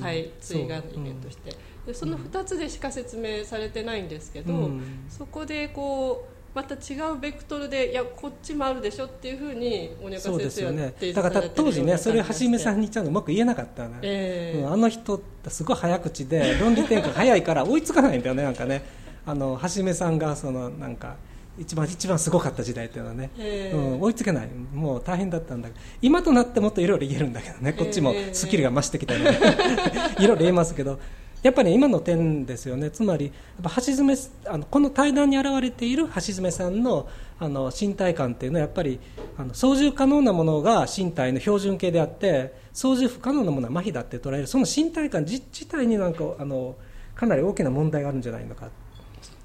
[0.00, 1.56] 対対が人間として、
[1.86, 4.82] でその2つでしか説明されてないんですけど、うん。
[5.08, 18.28] そこでこうまた違うベクトルでいやこっちもあるでしょっていうふうに鬼岡そうで先生はね提示だからされてる当時ねそれをはじめさんにちゃんとうまく言えなかったね、ええうんあの人ってすごい早口で論理転換早いから追いつかないんだ。
[18.28, 18.84] よねなんかね
[19.24, 21.16] あのはじめさんがそのなんか
[21.58, 23.76] 一番一番すごかった時代っていうのはね、ええ。
[23.76, 24.48] うん、追いつけない。
[24.72, 25.68] もう大変だったんだ。
[25.68, 27.72] けど今となってもっといろいろ言えるんだけどね。
[27.72, 29.38] こっちもスキルが増してきたり、ね。
[30.18, 30.98] いろいろ言えますけど。
[31.42, 32.90] やっぱり今の点ですよね。
[32.90, 34.14] つまりやっぱ橋爪
[34.46, 37.08] あのこの対談に現れている橋爪さんの
[37.40, 39.00] あの身体感っていうのはやっぱり
[39.36, 44.46] あの操縦可能なものが身体の標準形であって操縦不可能なものは麻痺だって捉える。
[44.46, 46.76] その身体感自自体になんかあの
[47.16, 48.68] かなり大きな問題があるんじゃないのか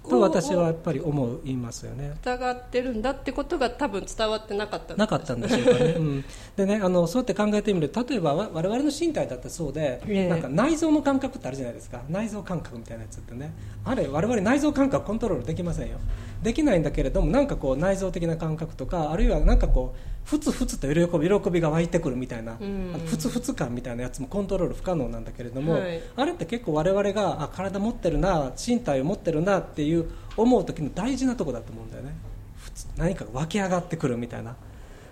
[0.07, 2.13] と私はやっぱり思いますよね。
[2.21, 4.95] 疑ってるんだってことが多分伝わってなかった。
[4.95, 5.91] なかったんでしょうかね。
[5.97, 10.29] うん、でねあのそうやって考えてみると例えばわ我々の身体だってそうで、ええ。
[10.29, 12.01] なんか内臓の感覚ってあるじゃないですか。
[12.09, 13.53] 内臓感覚みたいなやつってね。
[13.83, 15.97] あれ我々内臓感覚コントロールできませんよ。
[16.43, 22.91] できないんだけれどもなんかこう内臓的な感覚とかあるいはなんかこうふつふつと喜び喜びが湧いてくるみたいな、うん。
[22.93, 26.01] あのふつふつ感みたいなやつもコントロール不可能なんだけれども、はい。
[26.15, 29.96] あれって結構我々があ体持ってるな身体を持ってるなっていう
[30.35, 32.15] 思う時の大事なとこだと思うんだよね。
[32.97, 34.55] 何か湧き上がってくるみたいな、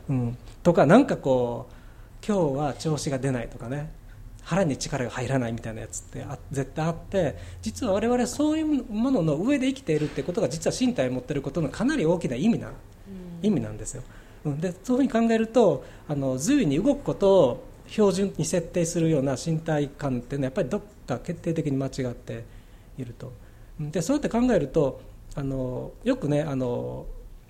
[0.10, 3.92] うん、とかなんかこう今日は調子が出ないとかね。
[4.46, 12.72] 腹に力が入らないみたいなやつってあ絶対あって実は我々はそういうものの上で生きているってことが実は身体を持っていることのかなり大きな意味な
[13.42, 14.04] 意味なんですよ、
[14.46, 22.44] うん、でそういうふうに考えるとあの随意に動くことを標準に設定するような身体感っていうのはやっぱりどっか決定的に間違って
[23.00, 23.28] いると。
[23.28, 23.45] うん
[23.80, 25.02] でそうやって考えると
[25.36, 27.06] あのよくねあの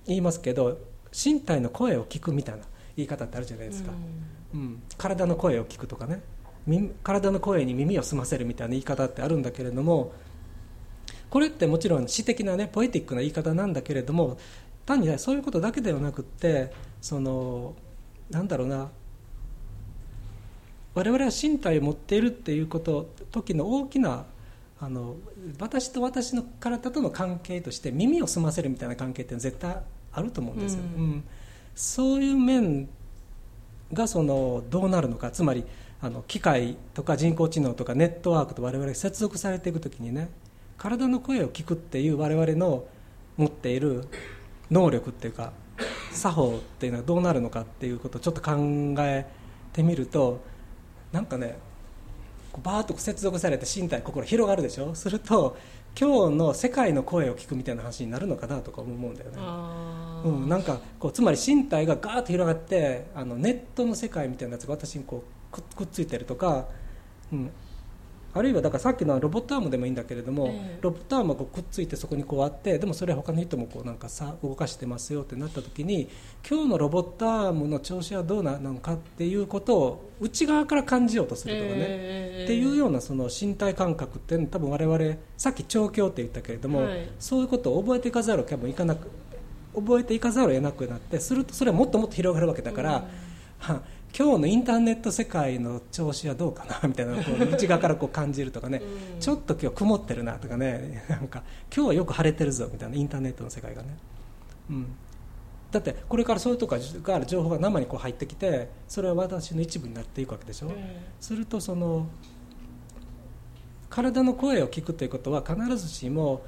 [0.08, 0.80] 言いますけど
[1.12, 2.64] 身体の声を聞くみたいな
[2.96, 3.92] 言い方ってあるじゃないですか、
[4.54, 6.22] うん、体の声を聞くとかね。
[6.68, 10.14] み体の声に耳を澄ませるみたいな言い方ってあるんだけれども
[11.30, 14.40] これってもちろん詩的なねポエティックな言い方なんだけれども
[14.84, 16.72] 単にねそういうことだけではなくって
[17.02, 17.76] その
[18.32, 18.90] なんだろうな。
[20.96, 24.26] 我々は身体を持っているっていうこと時の大きな
[24.80, 25.16] あの
[25.60, 29.78] 私と私の体との関係として耳を澄ませるみたいな関係って絶対
[30.12, 31.04] あると思うんですよ、うん。
[31.04, 31.24] うん。
[31.74, 32.90] そういう面
[33.94, 35.32] がそのどうなるのか。
[35.32, 35.64] つまり
[36.02, 40.30] あの機械とか人工知能とかネットワークと我々が接続されていくときにね
[40.78, 42.86] 体の声を聞くっていう我々の
[43.38, 44.08] 持っている
[44.70, 45.54] 能力っていうか
[46.12, 48.56] 作法っていうのはどうなるのかっていうことをちょっと考
[49.00, 49.26] え
[49.74, 50.42] てみると
[51.12, 51.58] なんかね
[52.64, 54.96] バーッと接続されて身体心広がるでしょ？
[54.96, 55.58] すると
[56.00, 59.38] 今日の世界の声を聞くみたいな話になるのかなとか思うんだよね。
[60.26, 66.68] うん、なんかこうつまり身体がガーッと広がってあのネットの世界みたいなやつが私にこうくくっついてるとか、
[67.32, 67.52] うん、
[68.36, 70.80] あるいはだからさっきのロボットアームでもいいんだけれども、ええ。
[70.82, 76.10] ロボットアームがこうくっついてそこにこうあってでもそれは他の人もこうなんかさ動かしてますよってなった時に
[76.48, 87.10] 今日のロボットアームの調子はどうなのかっていうことを内側から感じようとするとかね、えーっていうようなその身体感覚って多分我々さっき調教って言ったけれども、はい。
[87.20, 89.10] そういうことを覚えていかざるをいかなく
[89.76, 93.08] 覚えていかざるを得なくなってするとそれはもっともっと広がるわけだから、
[93.58, 93.82] は
[94.18, 98.82] 今日のインターネット世界の調子はどうかなみたいなこう内側からこう感じるとかね、
[99.14, 99.20] うん。
[99.20, 101.04] ちょっと今日曇ってるなとかね。
[101.10, 101.44] なんか
[101.76, 103.98] 今日はよく晴れてるぞみたいなインターネットの世界がね、
[104.70, 104.88] うん、
[105.70, 112.08] だってこれからそういうとこから情報が生にこう入ってきてそれは私の一部になっていくわけでしょ、えするとその
[113.90, 116.44] 体の声を聞くということは必ずしも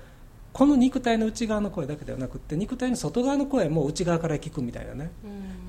[0.58, 5.12] この肉体の内側の声だけではなくて肉体の外側の声も内側から聞くみたいなね、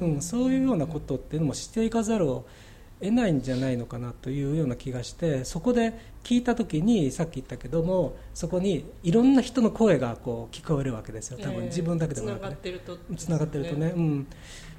[0.01, 0.15] ーうん。
[0.15, 2.47] うん、そういうようなことっていうのもしていかざるを
[2.99, 5.93] 得ないんじゃないのかなというような気がしてそこで
[6.25, 11.39] 聞いた時にさっき言ったけどもそこにいろんな人の声がこう聞こえるわけですよ。
[11.39, 12.57] 多分自分だけでもなく、ね、
[13.15, 14.27] つながってるとね、うん、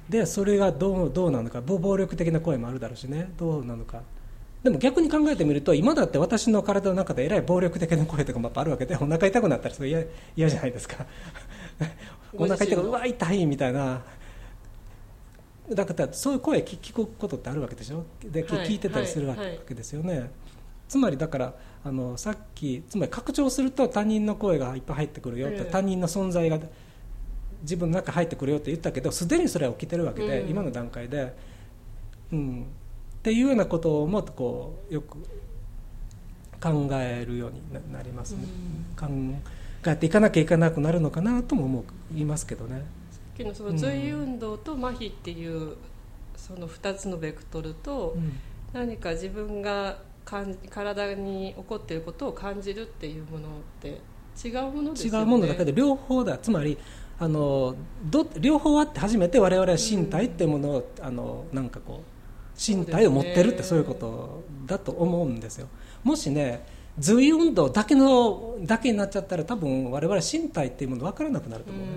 [0.08, 1.60] でそれがどうどうなのか。
[1.60, 3.30] 暴力的な声もあるだろうしね。
[3.38, 4.02] どうなのか
[4.62, 10.02] でも逆に考えてみると今だって私の体の中でえらい暴力的な声とかもあるわけでお腹痛くなったらそれ嫌
[10.36, 11.06] 嫌じゃないですか。
[12.34, 14.02] お腹痛くうわ痛いみたいな。
[15.70, 18.04] だからそういう声聞くことってあるわけでしょ。
[18.24, 19.36] で、はい、聞いてたりするわ
[19.66, 20.30] けですよね、はいはい、
[20.88, 21.54] つまりだから
[21.84, 26.58] あのさっきつまり拡張すると他人の声がいっぱい入ってくるよって、他人の存在が
[27.62, 31.34] 自分の中入ってくるよって言ったけどすでにそれは起きてるわけで、うん、今の段階で、
[32.32, 32.66] うん、
[33.20, 35.18] っていうようなことをもっとこうよく
[36.60, 38.44] 考えるようになりますね、
[39.00, 39.40] うん、考
[39.86, 41.84] えていかなきゃいけなくなるのかなとも思
[42.16, 42.84] いますけどね。
[43.36, 45.76] きのその随運動と麻痺っていう
[46.36, 48.16] その2つのベクトルと、
[48.72, 53.50] 何か自分が体に起こっていることを感じるっていうものっ
[53.80, 54.00] て
[54.42, 55.18] 違うものですよね。
[55.20, 56.38] 違うものだけで両方だ。
[56.38, 56.78] つまり
[57.18, 62.19] あのど両方あって初めて我々は身体っていうものを、うん、あのなんかこう
[62.60, 65.68] 身体を持ってるってそういうことだと思うんですよ。
[66.04, 66.64] もしね
[66.98, 71.92] 随運動だけのだけになっちゃったら多分我々身体っていうもの分からなくなると思うね、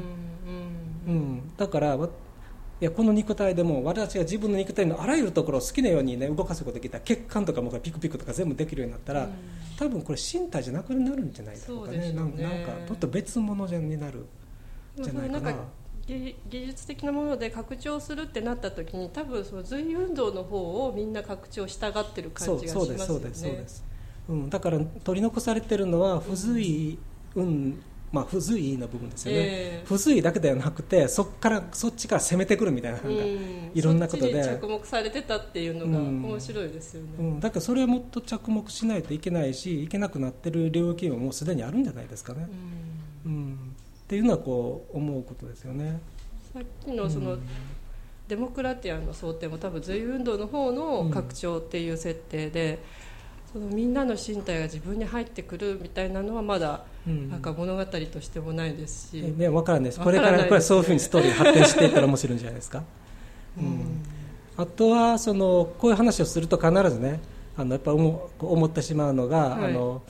[1.07, 9.32] うん、うん、だからいやこの肉体でも私が自分の肉体のあらゆるところを好きなように、ね、動かすことができたら血管とかもピクピクとか全部できるようになったら、うん、
[9.78, 12.38] 多分これ身体じゃなくなるんじゃないだろうかね、ね、なんか
[12.88, 14.26] ちょっと別物じゃになる
[15.01, 15.55] じゃないかな。
[16.05, 23.05] 技術的なもので拡張するってなった時に多分その随運動の方をみんな拡張したがってる感じがしますよね。
[23.05, 23.93] そうですそうです
[24.29, 26.97] うん、だから取り残されてるのは不随
[27.35, 27.81] 運、
[28.11, 33.17] まあ、不随意な部分ですよね、えー、不随意だけではなくてそっからそっちから攻めてくるみたいななん。
[33.17, 33.23] か、
[33.73, 34.43] いろんなことで。
[34.43, 42.47] 着目されてたっていうのが面白いですよね、うん、だからそれはもっと着目しないといけないしいけなくなってる領域ももうすでにあるんじゃないですかね、
[43.25, 43.72] うん、
[44.14, 45.99] っていうのはこう思うことですよね。
[46.53, 47.36] さっきのその、
[48.28, 52.78] デモクラティアンの想定も多分随運動の方の拡張っていう設定で、
[53.51, 59.99] そのみんなの身体が自分に入ってくるみたいなのはまだなんか物語としてもないですし、ね、分からないです。
[59.99, 62.84] これからこれそういうふうにストーリー発展していったら面白いんじゃないですか、
[63.57, 64.03] うん、
[64.57, 67.20] あとはそのこういう話をすると必ずね
[67.57, 70.03] あのやっぱ思思ってしまうのが、はい、あの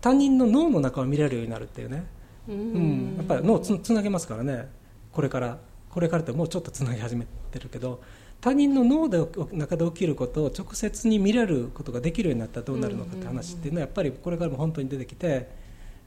[0.00, 2.04] 他人の脳の中を見れるようになるっていうね、
[2.48, 4.68] うん、やっぱり脳つつなげますからね。
[5.12, 5.58] これから
[5.90, 8.00] これからってもうちょっとつなぎ始めてるけど
[8.40, 9.18] 他人の脳で
[9.52, 15.48] 中で起きることを直接に見れることができるようになったらどうなるのかって話っていうのはやっぱりこれからも本当に出てきて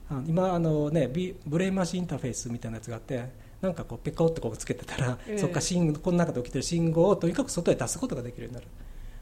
[0.09, 3.29] あの今あの、ね、ブレインマシンインターフェースみたいなやつがあって
[3.61, 8.67] なんかこうペコってこうつけてたら、えー、そっか信この中で起きてる信号をとにかく外へ出すことができるようになる、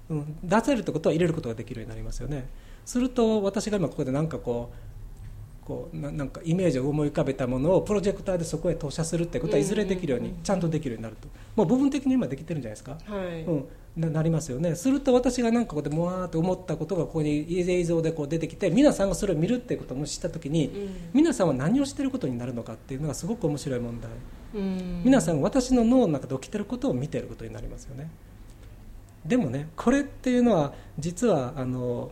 [0.09, 2.47] うん、出せるってことは入れることができるようになりますよね。
[2.85, 4.92] すると私が今ここでなんかこう
[5.65, 11.27] こうななんかイメージを思い浮かべたものをプロジェクターでそこへ投射するってことはいずれできるように、ちゃんとできるようになると。
[11.55, 13.65] もう部分的に今できてるんじゃないですか、はい、うん。
[13.95, 14.75] ななりますよね。
[14.75, 24.11] すると私がなんかここでもわーって思ったことがここに映像でこう出てきて皆さんがそれを見るっていうことを知った時に、うん、皆さんは何をしてることになるのかっていうのがすごく面白い問題、
[24.55, 28.09] うん、皆さん私の脳の中で起きてることを見てることになりますよね。
[29.23, 32.11] でもねこれっていうのは実はあの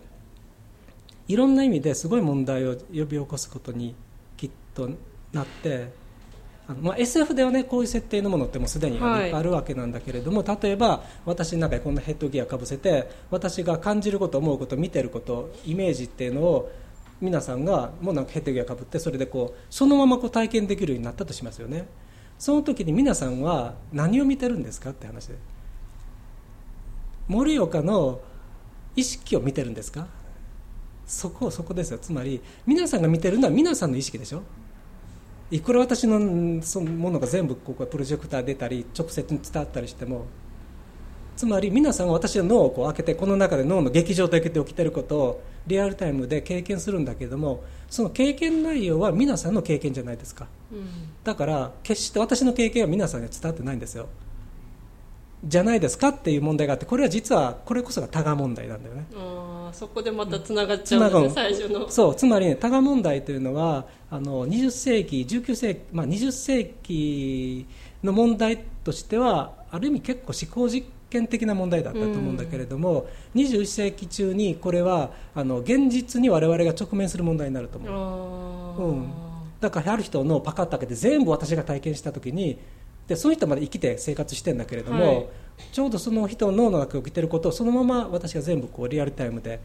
[1.31, 3.95] いろんな意味ですごい問題を呼び起こすことに
[4.35, 4.89] きっと
[5.31, 5.93] なって
[6.67, 16.69] あの、まあ、SF ではねこういう設定のものってもうすでにあるわけなんだけれども、はい、例えば私の中でこんなヘッドギアかぶせて私が感じること思うこと見てることイメージっていうのを
[17.21, 21.87] 皆さんがもうなんかヘッドギアかぶってそれでこうそのままこう体験できるようになったとしますよね。
[22.39, 25.35] その時に皆さんは何を見てるんですかって話で
[27.27, 28.19] 盛岡の
[28.95, 30.07] 意識を見てるんですか？
[31.11, 31.99] そこそこですよ。
[31.99, 34.43] つまり皆さんが見てるのは皆さんの意識でしょ？
[35.51, 40.25] いくら私のそのものが全部ここプロジェクター出たり直接に伝わったりしても
[41.35, 50.87] つまり皆さんが私の脳をこう開けてこの中で脳の劇場的で起きてることをリアルタイムで経験するんだけれどもその経験内容は皆さんの経験じゃないですか、うん、
[51.25, 54.07] だから決して私の経験は皆さんには伝わってないんですよ
[55.43, 59.05] じゃないですかっていう問題があってこれは実はこれこそが多賀問題なんだよね。
[59.15, 61.89] あそこでまたつながっちゃうんね、最初の。
[61.89, 67.65] そうつまり、ね、多賀問題というのはあの20世紀19世紀、まあ、20世紀
[68.03, 79.11] の問題としてはある意味結構思考実験的な問題だったと思うんだけれども、うん、21世紀中にこれはあの現実に我々が直面する問題になると思う、うん、
[79.59, 82.59] だからある人のパカッと開けて全部私が体験した時に
[83.11, 85.25] でその人まで生きて生活してるんだけれども、はい、
[85.73, 89.59] ちょうどその人の脳の中に起きてることをそのまま私が全部こうリアルタイムで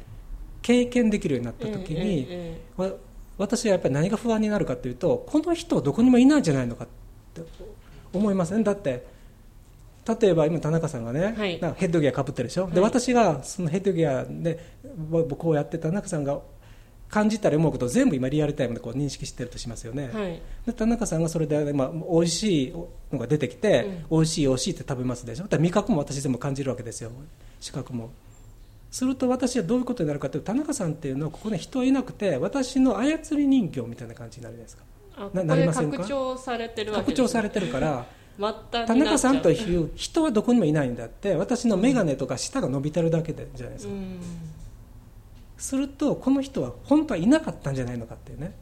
[0.62, 2.92] 経験できるようになった時に、えええ、
[3.38, 6.88] 私はやっぱり何が不安になるかというとこの人どこにもいないんじゃないのかっ
[7.34, 7.42] て
[8.12, 8.64] 思いません？
[8.64, 9.06] だって
[10.20, 14.58] 例えば今田中さんがね、はい、なんかヘッドギアかぶってるでしょ、はい、で私がそのヘッドギアで
[15.38, 16.40] こうやって田中さんが
[17.08, 22.72] 感じたり思うことを全部今リアルタイムでこう認識してるとしますよね、はい、で田中さんがそれで、まあ、美味しい
[23.12, 25.44] のが出てきて、うん、美味しい美味しいって食べますでしょ？
[25.46, 27.10] だ味覚も私全部感じるわけですよ。
[27.60, 28.10] 視覚も。
[28.90, 34.84] すると私はどういうことになるかというと田中さんっていうのはここに人はいなくて私の操り人形みたいな感じになるじゃないですか。
[35.34, 35.98] ななりませんか？
[35.98, 38.06] 拡張されてるわけです、ね、拡張されてるから
[38.70, 43.94] 田中さんという人はどこにもいないんだって私の眼鏡とか舌が伸びてるだけでじゃないですか、
[45.66, 48.54] するとこの人は本当はいなかったんじゃないのかっていうね。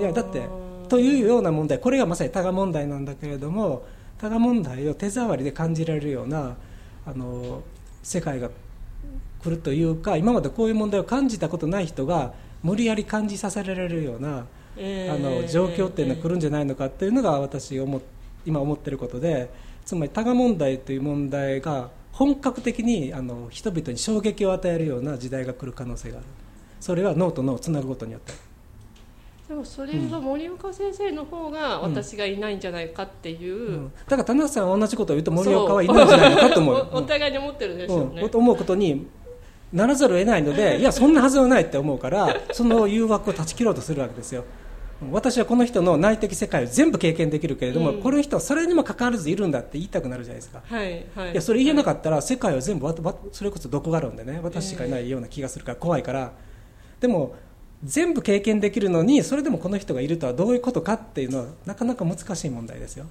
[0.00, 0.42] いやだって
[0.88, 3.84] というような問題これがまさに多賀問題なんだけれども
[4.18, 6.56] 多賀問題を手触りで感じられるような
[7.06, 7.62] あの
[8.02, 8.50] 世界が
[9.44, 18.02] 来るというか今までこういう問題を感じたことない人が無理やり感じさせられるような、えー、あの状況っていうのが来るんじゃないのかっていうのが私思
[18.44, 19.50] 今思ってることで
[19.84, 26.26] つまり多賀問題という問題が本格的にあの人々に衝撃を与えるような時代が来る可能性がある。
[26.80, 28.32] それは脳と脳をつなぐことによって。
[29.48, 33.74] でもそれは森岡先生の方が私がいないんじゃないかっていう、うん。
[33.74, 36.88] うん、だから田中さんは同じことを言うと森岡はいないんじゃないかと思う。
[36.92, 37.78] お互いに思ってるん。
[37.78, 39.06] ですよね、思うことに
[39.72, 44.44] ならざるを得ないのでいやそんなはずはないって思うからその誘惑を断ち切ろうとするわけですよ
[45.12, 52.86] 私はこの人の内的世界を全部経験できるけれども、うん、この人はそれにもかかわらずいるんだって言いたくなるじゃないですか、はいはい、いやそれ言えなかったら世界は全部
[53.32, 54.40] それこそどこがあるんでね。
[54.42, 56.32] 私しかいないような気がするから怖いから、
[57.00, 57.34] でも
[57.82, 63.06] 全部経験できるのにそれでもこの人がいるとはどういうことかっていうのはなかなか難しい問題ですよ。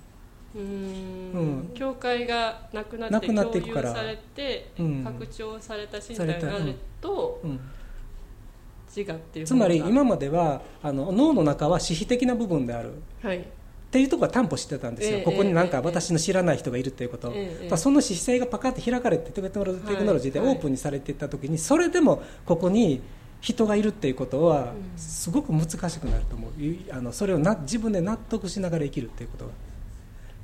[0.56, 7.60] うん、教会がなくなって共有されて、うん、拡張された身体になると、うん
[8.96, 12.92] 自我っていうつまり今まではあの脳の中は私費的な部分である、
[13.22, 13.44] はい、っ
[13.94, 19.64] ていうところは担保してたんですよ、えー、ここになんか私の知らない人がいるっていうこと、えー、その姿勢がパカッと開かれてテクノ
[20.14, 23.02] ロジーでオープンにされていった時に、それでもここに
[23.40, 26.52] 人がいるっていうことはすごく難しくなると思う。
[26.92, 29.52] あのそれをな自分で納得しながら生きるっていうことが。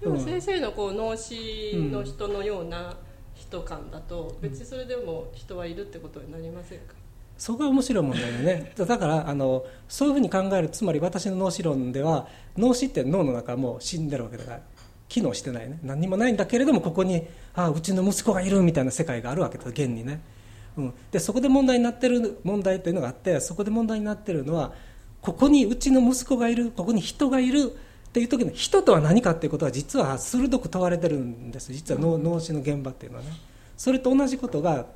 [0.02, 2.98] でも先生のこう脳死の人のような
[3.34, 6.94] 人感だと別にそれでも人はいるってことになりませんか、
[7.40, 8.74] そこが面白い問題だね。
[8.76, 12.28] だからあのそういうふうに考えるつまり私の脳死論では
[12.58, 14.60] 脳死って脳の中はもう死んでるわけだから
[15.08, 15.80] 機能してないね。
[15.82, 17.26] 何もないんだけれどもここに
[17.56, 20.20] ああうちの息子がいるみたいな世界があるわけだ現にね、
[20.78, 24.74] うん、でそこで問題になってる問題というのがあってそこで問題になってるのは
[25.22, 27.72] ここにうちの息子がいるここに人がいる
[28.10, 31.72] っていう時の人とは何かっていうことは実は鋭く問われてるんです。
[31.72, 33.32] 実は脳脳死の現場っていうのはね。
[33.78, 34.88] それと同じことが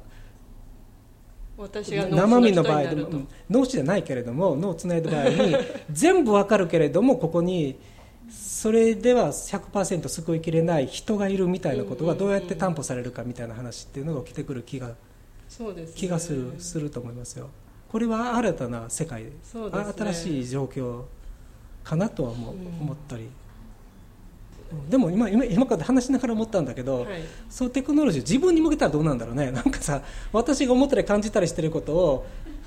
[1.57, 5.55] 私が生身の場合でも脳死じゃないけれども脳をつないだ場合に
[5.91, 7.77] 全部わかるけれどもここに
[8.29, 14.95] それでは100%救いきれない人がいるみたいなことがどうやって担保されるかみたいな話っていうのが起きてくる気が
[15.47, 17.49] そうです、ね、気がするすると思いますよ。
[17.91, 21.03] これは新たな世界、ね、新しい状況
[21.83, 23.29] かなとは思,、思ったり。
[24.89, 29.51] でも今今今から話しながら思ったんだけど、はい、そうテクノロジー自分に向けたらどうなんだろうね。
[29.51, 30.01] なんかさ
[30.33, 32.25] 私が思ったり感じたりしてることを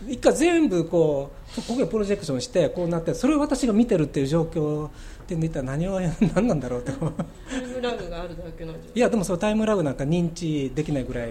[0.08, 4.88] 一回全部こうここでプロジェクションしてこうなってそれを私が見てるっていう状況
[5.26, 5.98] で見たら何を
[6.34, 6.92] 何なんだろうと。
[6.92, 8.78] タイムラグがあるだけなんい？
[8.94, 11.30] やでもそのタイムラグなんか認知できないぐらい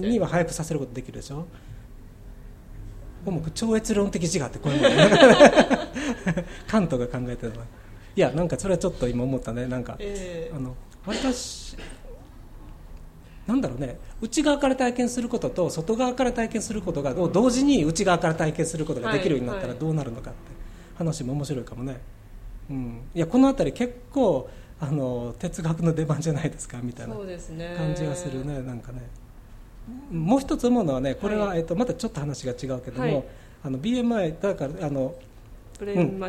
[0.00, 1.46] には早くさせることできるでしょ？
[3.24, 4.88] もう超越論的自我ってこういうの
[6.68, 7.60] カントが考えてるの
[8.16, 9.66] いやなんかそれはちょっと今思ったね。
[9.66, 11.76] なんか、えー、あの私
[13.46, 13.98] なんだろうね。
[14.20, 20.38] 内側から体験することと外側から体験することが同時に内側から体験することができるようになったらどうなるのかって
[20.98, 22.00] 話も面白いかもね、
[22.70, 24.48] うん、いやこの辺り結構
[24.80, 29.02] あの哲学の出番じゃないですかみたいな感じがするねなんかね。
[30.10, 33.24] もう一つ思うのはねこれは、はい、えっと、またちょっと話が違うけども、はい、
[33.64, 35.14] あの BMI だからあの
[35.78, 36.20] うん、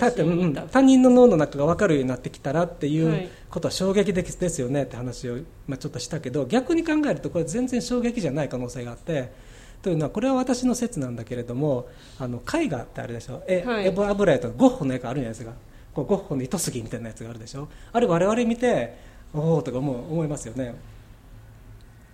[0.71, 5.37] 他人の脳の中が分かるようになってきたらっていうことは衝撃的ですよねって話を、
[5.67, 9.31] まあ、ちょっとしたけど逆に考えるとこれ全然衝撃じゃない可能性があって
[9.81, 11.87] というのはこれは私の説なんだけれども
[12.19, 13.43] あの絵画ってあるでしょ？
[13.47, 15.53] え、はい、エボ・アブライトゴッホの絵があるじゃないですか。
[15.93, 17.69] こうゴッホの糸杉みたいなやつがあるでしょ？
[17.93, 18.97] あれ我々見て
[19.33, 20.75] おおとか思う思いますよね。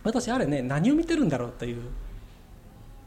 [0.03, 1.81] 私あれね何を見てるんだろうという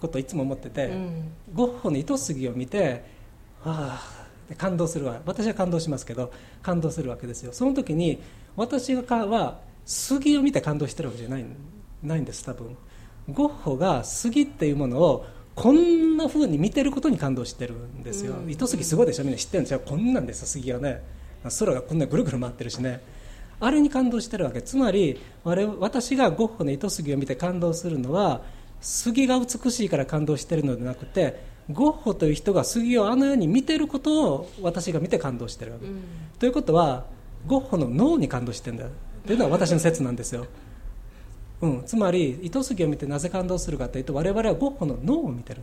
[0.00, 3.04] ことをいつも思ってて、うん、ゴッホの糸杉を見て
[3.62, 4.15] ああ
[4.54, 5.20] 感動するわ。
[5.26, 6.32] 私は感動しますけど
[6.62, 7.52] 感動するわけですよ。
[7.52, 8.20] その時に
[8.54, 11.44] 私がは杉を見て感動してるわけじゃない
[12.02, 12.76] ないんです多分。
[13.28, 19.24] ゴッホが杉っていうものをこんな風に見てることに感動してるんですよ、うん、糸杉すごいでしょ？
[19.24, 19.80] みんな知ってるんですよ。
[19.80, 21.02] こんなんですよ杉はね。
[21.58, 23.00] 空がこんなぐるぐる回ってるしね。
[23.58, 24.60] あれに感動してるわけ。
[24.60, 28.42] つまり私がゴッホの糸杉を見て感動するのは
[28.82, 36.02] 杉が美しいから感動してるのではなくてゴッホという人が杉をあのように見てることを私が見て感動してるわけ、うん、
[36.38, 37.04] ということは
[37.46, 38.86] ゴッホの脳に感動してるんだ
[39.26, 40.46] というのは私の説なんですよ。
[41.60, 45.62] うん、つまり糸杉を見てなぜ感動するかというと我々はゴッホの脳を見てる。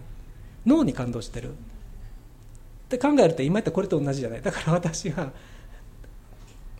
[0.66, 1.52] 脳に感動してる。
[1.52, 1.54] っ
[2.90, 4.42] て考えると今言ったこれと同じじゃない。
[4.42, 5.32] だから私が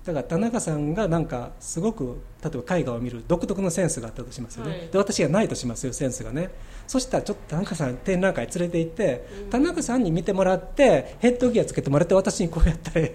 [0.06, 6.52] だから田中さんがなんかすごく例えば絵画を見る独特のセンスがあったとしますよね、はい、で私がないとしますよセンスがね。
[6.88, 13.14] そしたらちょっと田中さん展覧会連れて行って、うん、田中さんに見てもらってヘッドギアつけてもらって私にこうやったら、うん。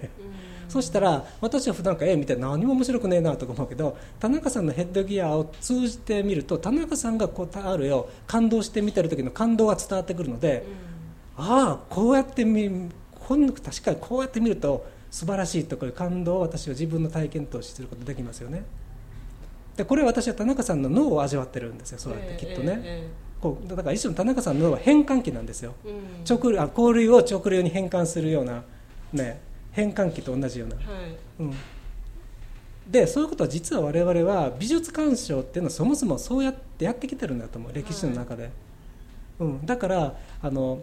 [0.67, 10.65] そしたら私は普段から絵見て何も面白くねえなとか思うけど田中さんのヘッドギアを通じてみると田中さんがこうある絵を感動して見てる時の感動が伝わってくるので、
[11.37, 12.89] うん、ああこうやって見
[13.27, 18.63] こん確かにこうやって見ると素晴らしいところ感動を私は自分の体験としてすることできますよね。
[19.79, 25.93] でこれは私は田中さんの脳を味わってるんですよそうやってきっとね、えー、こうだから一種の田中さんの脳は変換器なんですよ、うん、
[26.29, 28.63] 直あ交流を直流に変換するような
[29.13, 29.39] ね
[29.71, 30.85] 変換器と同じような、はい。
[31.39, 31.53] うん、
[32.89, 38.51] でそういうことは実は我々は美術鑑賞っていうのはそもそもそうやってやってきてるんだと思う歴史の中で、はい、
[39.39, 40.81] うん、だからあの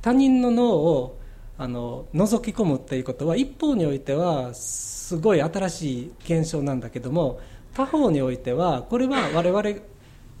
[0.00, 1.18] 他人の脳を
[1.58, 7.40] あの覗き込むっていうことは一方においてはすごい新しい現象なんだけども
[7.74, 9.80] 他方においてはこれは我々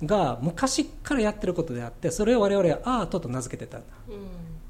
[0.04, 3.86] が昔からやってることであってそれを我々はアートと名付けてたんだ、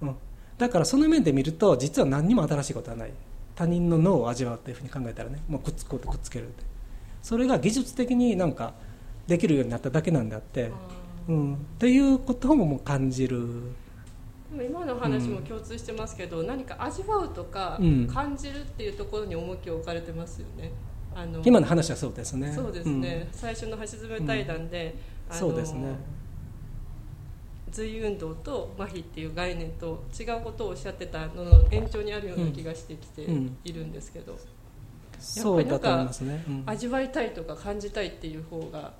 [0.00, 0.16] うん、うん、
[0.58, 3.12] だからその面で見ると実は何にも新しいことはない。
[3.56, 6.62] 他人の脳を味わうというふうに考えたらねもうくっつこうとくっつけるって。
[7.22, 8.74] それが技術的になんか
[9.26, 10.70] できるようになっただけなんであって、
[11.26, 13.72] うん、っていうことももう感じる
[14.52, 17.78] 今の話も共通してますけど、うん、何か味わうとか
[18.12, 20.72] 感じるっていうところに重きを置かれてますよね、
[21.14, 22.52] あの今の話はそうですね。
[22.52, 24.94] そうですね、うん、最初の橋爪対談で、
[25.30, 25.96] そうですね。
[27.70, 33.22] 随運動と麻痺っていう概念と違うことをおっしゃってたのの延長にあるような気がしてきて
[33.64, 34.44] いるんですけど、うんうん、
[35.18, 38.94] そうだと思いますね、うん、味わいたいとか感じたいっていう方が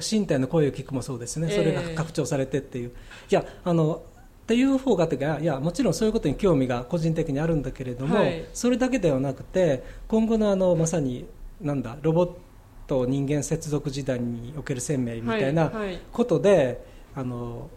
[0.00, 2.88] 身体の声を聞くもそうですね、それが拡張されてっていう。
[2.88, 2.92] い
[3.34, 4.02] やあの
[4.42, 5.08] っていう方が
[5.40, 11.26] いやもちろんそういうことに興味が個人的にあるんだけれども、はい、それだけではなくて今後のあのまさに
[11.60, 12.30] なんだロボッ
[12.88, 15.72] ト人間接続時代における生命みたいな
[16.12, 16.66] ことで、はい。
[16.66, 16.78] はい、
[17.16, 17.70] あの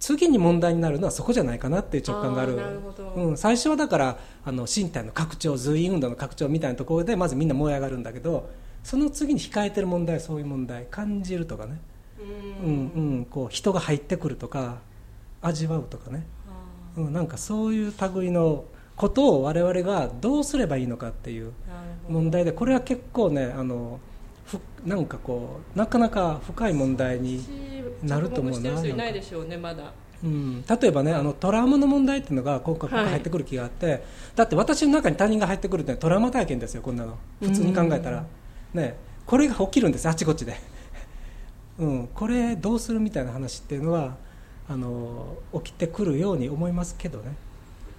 [0.00, 2.58] 次に問題になるのはそこじゃないかなっていう直感がある。
[3.14, 8.50] うん、最初はだからあの身体の拡張随意運動の拡張みたいなところでまずみんな燃え上がるんだけど
[8.82, 10.86] その次に控えてる問題そういう問題。
[10.90, 11.78] 感じるとかね
[12.62, 14.78] うん、うん、こう人が入ってくるとか
[15.40, 16.24] 味わうとかね、
[16.96, 18.64] うん、なんかそういう類の
[18.96, 21.52] ことを我々がどうすればいいのかっていう
[22.08, 24.00] 問題でこれは結構ねあの
[24.84, 27.42] なんかこうなかなか深い問題に
[28.02, 29.92] なると思うないないでしょうねまだ。
[30.22, 34.02] うん、例えばねあのトラウマの問題っていうのが今回入ってくる気があって、はい、
[34.36, 37.18] だって私の中に他人が入ってくるってトラウマ体験ですよこんなの。
[37.40, 38.24] 普通に考えたら、
[38.72, 38.96] ね、
[39.26, 40.54] これが起きるんですあちこちで、
[41.82, 44.16] うん、これどうするみたいな話っていうのは
[44.68, 47.34] あの起きてくるように思いますけどね。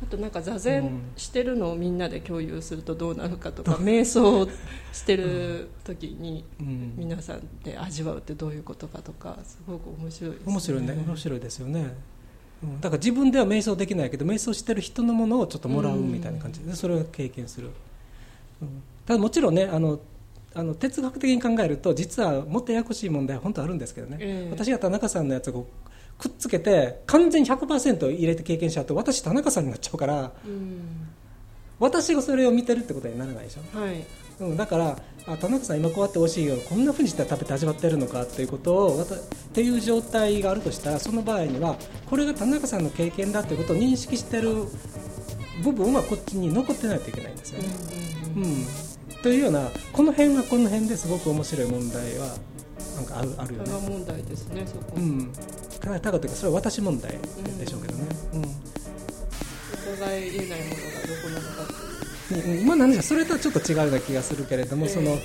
[0.02, 3.82] あとなんか座禅してるのをみんなで共有するとどうなるかとか、う？
[3.82, 4.48] ん、瞑想
[4.92, 6.46] してる時に
[6.98, 10.52] 皆さんで味わうってどういうことかとかすごく面白いですね。
[10.52, 10.94] 面白いね。
[11.08, 11.96] 面白いですよね。
[12.80, 17.72] だから自分では瞑想できないけど瞑想してる人のものをちょっともらうみたいな感じでそれを経験する、
[18.62, 20.00] うん、ただもちろんねあの
[20.56, 25.68] あの哲学的に考えると実はもっとややこしい問題は本当あるんですけどね、えー、私が田中さんのやつを
[26.18, 31.08] くっつけて完全に100%入れて経験しちゃうと私田中さんになっちゃうから、うん、
[31.80, 34.06] 私がそれを見てるってことにならないでしょ、はい。
[34.40, 39.06] うん、だからあ田中さん今こうやって美味しいよこんなふうにして食べて味わってるのかっていうことをっ
[39.54, 41.78] ていう状態があるとしたらその場合には
[42.10, 44.66] これが田中さんの経験だということを認識してる
[45.64, 47.70] 部分はこっちに残ってないといけないんですよね。
[48.36, 48.50] うん、うん。
[48.50, 48.66] うん、
[49.24, 52.36] というようなこの辺はこの辺ですごく面白い問題は
[52.98, 53.72] なんかあるあるよね。
[53.72, 55.32] 問題ですねそこ、うん。
[55.80, 57.18] たかというかそれは私問題
[57.58, 62.62] でしょうけどね、うん、お互い言えないものがどこなのかっていう。
[62.62, 65.18] 今なんじゃそれとはちょっと違うような気がするけれども、えー、その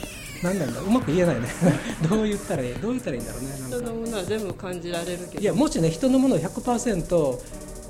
[0.45, 0.85] 何なんだう。
[0.85, 1.49] まく言えないね。
[2.09, 5.43] どう言ったらいいどう言ったらいいんだろうね人のものは全部感じられるけど。
[5.43, 7.39] いやもしね人のものを100%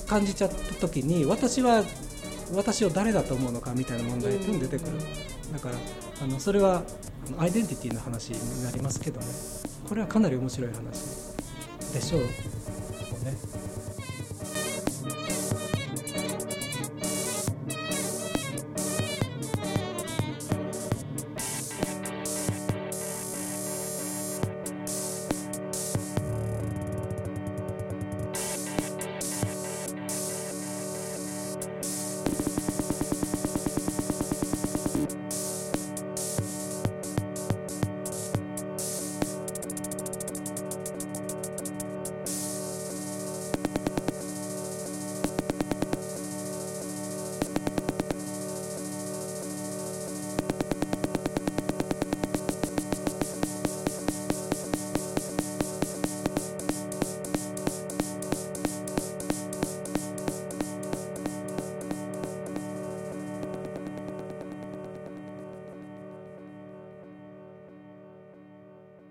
[0.06, 1.84] 感じちゃった時に私は
[2.54, 4.98] 私を誰だと思うのかみたいな問題っていうの出てくる、
[5.52, 5.74] だから
[6.22, 6.82] あのそれは
[7.28, 9.26] あのアイデンティティの話になりますけどね。
[9.88, 11.34] これはかなり面白い話
[11.92, 12.20] でしょう。
[12.22, 12.28] ね。